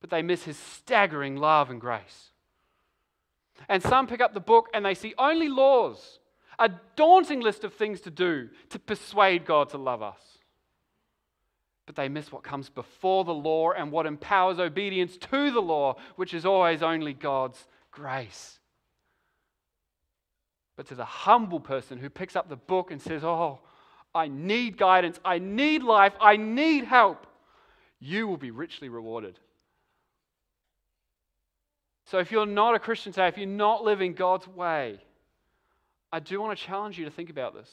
but 0.00 0.10
they 0.10 0.22
miss 0.22 0.42
his 0.42 0.56
staggering 0.56 1.36
love 1.36 1.70
and 1.70 1.80
grace. 1.80 2.30
And 3.68 3.80
some 3.80 4.08
pick 4.08 4.20
up 4.20 4.34
the 4.34 4.40
book 4.40 4.68
and 4.74 4.84
they 4.84 4.94
see 4.94 5.14
only 5.18 5.48
laws, 5.48 6.18
a 6.58 6.70
daunting 6.96 7.40
list 7.40 7.64
of 7.64 7.74
things 7.74 8.00
to 8.02 8.10
do 8.10 8.48
to 8.70 8.78
persuade 8.78 9.44
God 9.44 9.68
to 9.70 9.78
love 9.78 10.02
us. 10.02 10.20
But 11.86 11.96
they 11.96 12.08
miss 12.08 12.30
what 12.30 12.42
comes 12.42 12.68
before 12.68 13.24
the 13.24 13.32
law 13.32 13.72
and 13.72 13.90
what 13.90 14.06
empowers 14.06 14.58
obedience 14.58 15.16
to 15.16 15.50
the 15.50 15.62
law, 15.62 15.96
which 16.16 16.34
is 16.34 16.44
always 16.44 16.82
only 16.82 17.14
God's 17.14 17.66
grace. 17.90 18.58
But 20.76 20.86
to 20.88 20.94
the 20.94 21.04
humble 21.04 21.60
person 21.60 21.98
who 21.98 22.10
picks 22.10 22.36
up 22.36 22.48
the 22.48 22.56
book 22.56 22.90
and 22.90 23.00
says, 23.00 23.24
Oh, 23.24 23.60
I 24.14 24.28
need 24.28 24.76
guidance, 24.76 25.18
I 25.24 25.38
need 25.38 25.82
life, 25.82 26.12
I 26.20 26.36
need 26.36 26.84
help, 26.84 27.26
you 28.00 28.26
will 28.26 28.36
be 28.36 28.50
richly 28.50 28.88
rewarded. 28.88 29.38
So 32.06 32.18
if 32.18 32.30
you're 32.30 32.46
not 32.46 32.74
a 32.74 32.78
Christian 32.78 33.12
today, 33.12 33.28
if 33.28 33.36
you're 33.36 33.46
not 33.46 33.84
living 33.84 34.14
God's 34.14 34.48
way, 34.48 34.98
I 36.12 36.20
do 36.20 36.40
want 36.40 36.58
to 36.58 36.64
challenge 36.64 36.98
you 36.98 37.04
to 37.04 37.10
think 37.10 37.30
about 37.30 37.54
this. 37.54 37.70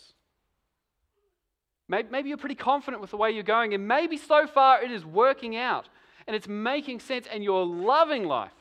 Maybe 1.88 2.30
you're 2.30 2.38
pretty 2.38 2.56
confident 2.56 3.00
with 3.00 3.12
the 3.12 3.18
way 3.18 3.32
you're 3.32 3.44
going, 3.44 3.74
and 3.74 3.88
maybe 3.88 4.18
so 4.18 4.48
far 4.48 4.82
it 4.82 4.92
is 4.92 5.06
working 5.06 5.56
out 5.56 5.88
and 6.28 6.36
it's 6.36 6.48
making 6.48 7.00
sense 7.00 7.28
and 7.32 7.44
you're 7.44 7.66
loving 7.66 8.24
life. 8.24 8.52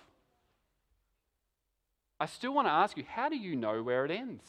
I 2.21 2.27
still 2.27 2.55
want 2.55 2.69
to 2.69 2.73
ask 2.73 2.97
you 2.97 3.05
how 3.09 3.29
do 3.29 3.37
you 3.37 3.57
know 3.57 3.83
where 3.83 4.05
it 4.05 4.11
ends? 4.11 4.45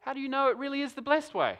How 0.00 0.12
do 0.12 0.20
you 0.20 0.28
know 0.28 0.48
it 0.48 0.58
really 0.58 0.82
is 0.82 0.92
the 0.92 1.02
blessed 1.02 1.34
way? 1.34 1.58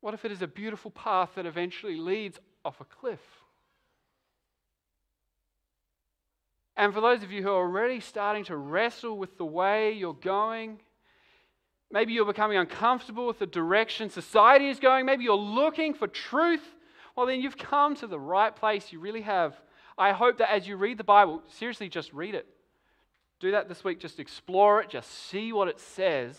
What 0.00 0.12
if 0.12 0.24
it 0.24 0.32
is 0.32 0.42
a 0.42 0.48
beautiful 0.48 0.90
path 0.90 1.30
that 1.36 1.46
eventually 1.46 1.96
leads 1.96 2.38
off 2.64 2.80
a 2.80 2.84
cliff? 2.84 3.20
And 6.76 6.92
for 6.92 7.00
those 7.00 7.22
of 7.22 7.30
you 7.30 7.42
who 7.42 7.50
are 7.50 7.62
already 7.62 8.00
starting 8.00 8.44
to 8.44 8.56
wrestle 8.56 9.16
with 9.16 9.38
the 9.38 9.44
way 9.44 9.92
you're 9.92 10.14
going, 10.14 10.80
maybe 11.90 12.12
you're 12.12 12.24
becoming 12.24 12.58
uncomfortable 12.58 13.26
with 13.26 13.38
the 13.38 13.46
direction 13.46 14.10
society 14.10 14.68
is 14.68 14.80
going, 14.80 15.06
maybe 15.06 15.24
you're 15.24 15.34
looking 15.36 15.94
for 15.94 16.08
truth, 16.08 16.74
well, 17.16 17.26
then 17.26 17.40
you've 17.40 17.56
come 17.56 17.94
to 17.96 18.06
the 18.08 18.18
right 18.18 18.54
place. 18.54 18.92
You 18.92 18.98
really 18.98 19.20
have. 19.20 19.54
I 19.96 20.10
hope 20.10 20.38
that 20.38 20.52
as 20.52 20.66
you 20.66 20.76
read 20.76 20.98
the 20.98 21.04
Bible, 21.04 21.42
seriously, 21.48 21.88
just 21.88 22.12
read 22.12 22.34
it. 22.34 22.46
Do 23.38 23.52
that 23.52 23.68
this 23.68 23.84
week. 23.84 24.00
Just 24.00 24.18
explore 24.18 24.80
it, 24.80 24.88
just 24.88 25.10
see 25.28 25.52
what 25.52 25.68
it 25.68 25.78
says. 25.78 26.36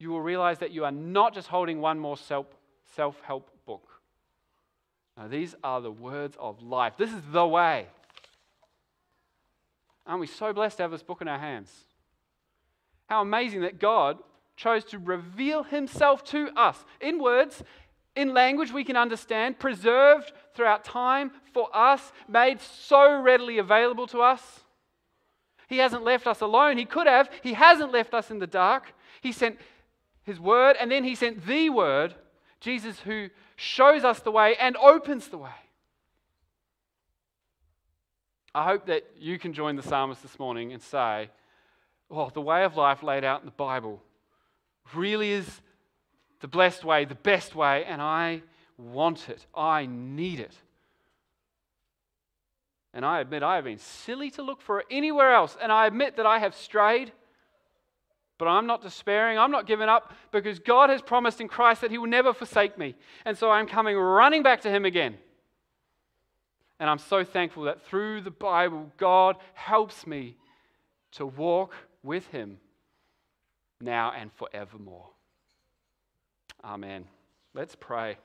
You 0.00 0.10
will 0.10 0.20
realize 0.20 0.58
that 0.58 0.72
you 0.72 0.84
are 0.84 0.90
not 0.90 1.32
just 1.32 1.46
holding 1.46 1.80
one 1.80 1.98
more 2.00 2.16
self 2.16 3.20
help 3.22 3.50
book. 3.64 3.88
Now, 5.16 5.28
these 5.28 5.54
are 5.62 5.80
the 5.80 5.92
words 5.92 6.36
of 6.40 6.60
life. 6.60 6.94
This 6.96 7.12
is 7.12 7.22
the 7.30 7.46
way. 7.46 7.86
Aren't 10.06 10.20
we 10.20 10.26
so 10.26 10.52
blessed 10.52 10.78
to 10.78 10.82
have 10.84 10.90
this 10.90 11.02
book 11.02 11.20
in 11.20 11.28
our 11.28 11.38
hands? 11.38 11.70
How 13.06 13.22
amazing 13.22 13.60
that 13.62 13.78
God 13.78 14.18
chose 14.56 14.84
to 14.86 14.98
reveal 14.98 15.62
himself 15.62 16.24
to 16.24 16.50
us 16.56 16.84
in 17.00 17.22
words, 17.22 17.62
in 18.14 18.34
language 18.34 18.72
we 18.72 18.84
can 18.84 18.96
understand, 18.96 19.58
preserved 19.58 20.32
throughout 20.54 20.84
time 20.84 21.30
for 21.52 21.68
us, 21.74 22.12
made 22.28 22.60
so 22.60 23.20
readily 23.20 23.58
available 23.58 24.06
to 24.08 24.20
us. 24.20 24.60
He 25.68 25.78
hasn't 25.78 26.04
left 26.04 26.26
us 26.26 26.40
alone. 26.40 26.76
He 26.76 26.84
could 26.84 27.06
have. 27.06 27.30
He 27.42 27.54
hasn't 27.54 27.92
left 27.92 28.12
us 28.12 28.30
in 28.30 28.38
the 28.38 28.46
dark. 28.46 28.92
He 29.22 29.32
sent 29.32 29.58
his 30.24 30.38
word, 30.38 30.76
and 30.78 30.90
then 30.90 31.04
he 31.04 31.14
sent 31.14 31.46
the 31.46 31.70
word, 31.70 32.14
Jesus, 32.60 33.00
who 33.00 33.30
shows 33.56 34.04
us 34.04 34.20
the 34.20 34.30
way 34.30 34.54
and 34.56 34.76
opens 34.76 35.28
the 35.28 35.38
way. 35.38 35.50
I 38.54 38.64
hope 38.64 38.86
that 38.86 39.04
you 39.18 39.38
can 39.38 39.52
join 39.54 39.76
the 39.76 39.82
psalmist 39.82 40.22
this 40.22 40.38
morning 40.38 40.72
and 40.72 40.82
say, 40.82 41.30
Oh, 42.10 42.28
the 42.28 42.42
way 42.42 42.64
of 42.64 42.76
life 42.76 43.02
laid 43.02 43.24
out 43.24 43.40
in 43.40 43.46
the 43.46 43.52
Bible 43.52 44.02
really 44.94 45.30
is 45.30 45.62
the 46.40 46.48
blessed 46.48 46.84
way, 46.84 47.06
the 47.06 47.14
best 47.14 47.54
way, 47.54 47.84
and 47.84 48.02
I 48.02 48.42
want 48.76 49.30
it. 49.30 49.46
I 49.54 49.86
need 49.86 50.40
it. 50.40 50.54
And 52.92 53.06
I 53.06 53.20
admit 53.20 53.42
I 53.42 53.54
have 53.54 53.64
been 53.64 53.78
silly 53.78 54.30
to 54.32 54.42
look 54.42 54.60
for 54.60 54.80
it 54.80 54.86
anywhere 54.90 55.32
else, 55.32 55.56
and 55.62 55.72
I 55.72 55.86
admit 55.86 56.16
that 56.16 56.26
I 56.26 56.38
have 56.38 56.54
strayed. 56.54 57.12
But 58.36 58.48
I'm 58.48 58.66
not 58.66 58.82
despairing. 58.82 59.38
I'm 59.38 59.52
not 59.52 59.66
giving 59.66 59.88
up 59.88 60.12
because 60.32 60.58
God 60.58 60.90
has 60.90 61.00
promised 61.00 61.40
in 61.40 61.48
Christ 61.48 61.80
that 61.82 61.90
He 61.90 61.98
will 61.98 62.08
never 62.08 62.34
forsake 62.34 62.76
me. 62.76 62.96
And 63.24 63.38
so 63.38 63.50
I'm 63.50 63.68
coming 63.68 63.96
running 63.96 64.42
back 64.42 64.62
to 64.62 64.70
Him 64.70 64.84
again. 64.84 65.16
And 66.82 66.90
I'm 66.90 66.98
so 66.98 67.22
thankful 67.22 67.62
that 67.66 67.86
through 67.86 68.22
the 68.22 68.32
Bible, 68.32 68.90
God 68.96 69.36
helps 69.54 70.04
me 70.04 70.34
to 71.12 71.24
walk 71.24 71.76
with 72.02 72.26
Him 72.26 72.58
now 73.80 74.10
and 74.10 74.32
forevermore. 74.32 75.06
Amen. 76.64 77.04
Let's 77.54 77.76
pray. 77.76 78.16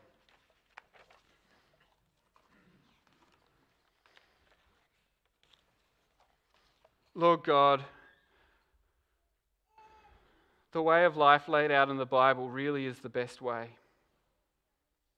Lord 7.13 7.43
God, 7.43 7.84
the 10.72 10.82
way 10.82 11.06
of 11.06 11.15
life 11.15 11.48
laid 11.48 11.70
out 11.70 11.89
in 11.89 11.98
the 11.98 12.08
Bible 12.08 12.50
really 12.50 12.88
is 12.88 12.98
the 13.02 13.10
best 13.10 13.39
way. 13.39 13.70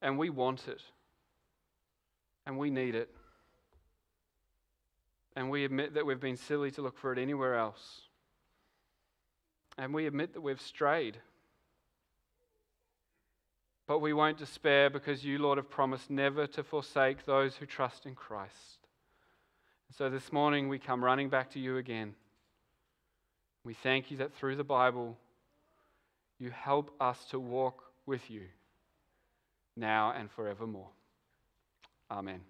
And 0.02 0.18
we 0.18 0.30
want 0.30 0.68
it. 0.68 0.82
And 2.46 2.58
we 2.58 2.70
need 2.70 2.96
it 2.96 3.10
and 5.40 5.50
we 5.50 5.64
admit 5.64 5.94
that 5.94 6.06
we've 6.06 6.20
been 6.20 6.36
silly 6.36 6.70
to 6.70 6.82
look 6.82 6.98
for 6.98 7.14
it 7.14 7.18
anywhere 7.18 7.56
else. 7.56 8.02
And 9.78 9.94
we 9.94 10.06
admit 10.06 10.34
that 10.34 10.42
we've 10.42 10.60
strayed. 10.60 11.18
But 13.88 14.00
we 14.00 14.12
won't 14.12 14.38
despair 14.38 14.90
because 14.90 15.24
you, 15.24 15.38
Lord, 15.38 15.58
have 15.58 15.70
promised 15.70 16.10
never 16.10 16.46
to 16.48 16.62
forsake 16.62 17.26
those 17.26 17.56
who 17.56 17.66
trust 17.66 18.06
in 18.06 18.16
Christ. 18.16 18.80
So 19.98 20.10
this 20.10 20.34
morning 20.34 20.68
we 20.68 20.78
come 20.78 21.02
running 21.02 21.30
back 21.30 21.52
to 21.52 21.60
you 21.60 21.78
again. 21.78 22.16
We 23.64 23.76
thank 23.76 24.12
you 24.12 24.18
that 24.18 24.36
through 24.36 24.58
the 24.58 24.66
Bible, 24.66 25.18
you 26.38 26.50
help 26.50 26.94
us 27.00 27.24
to 27.30 27.40
walk 27.40 27.82
with 28.06 28.30
you 28.30 28.44
now 29.78 30.12
and 30.12 30.30
forevermore. 30.30 30.90
Amen. 32.12 32.42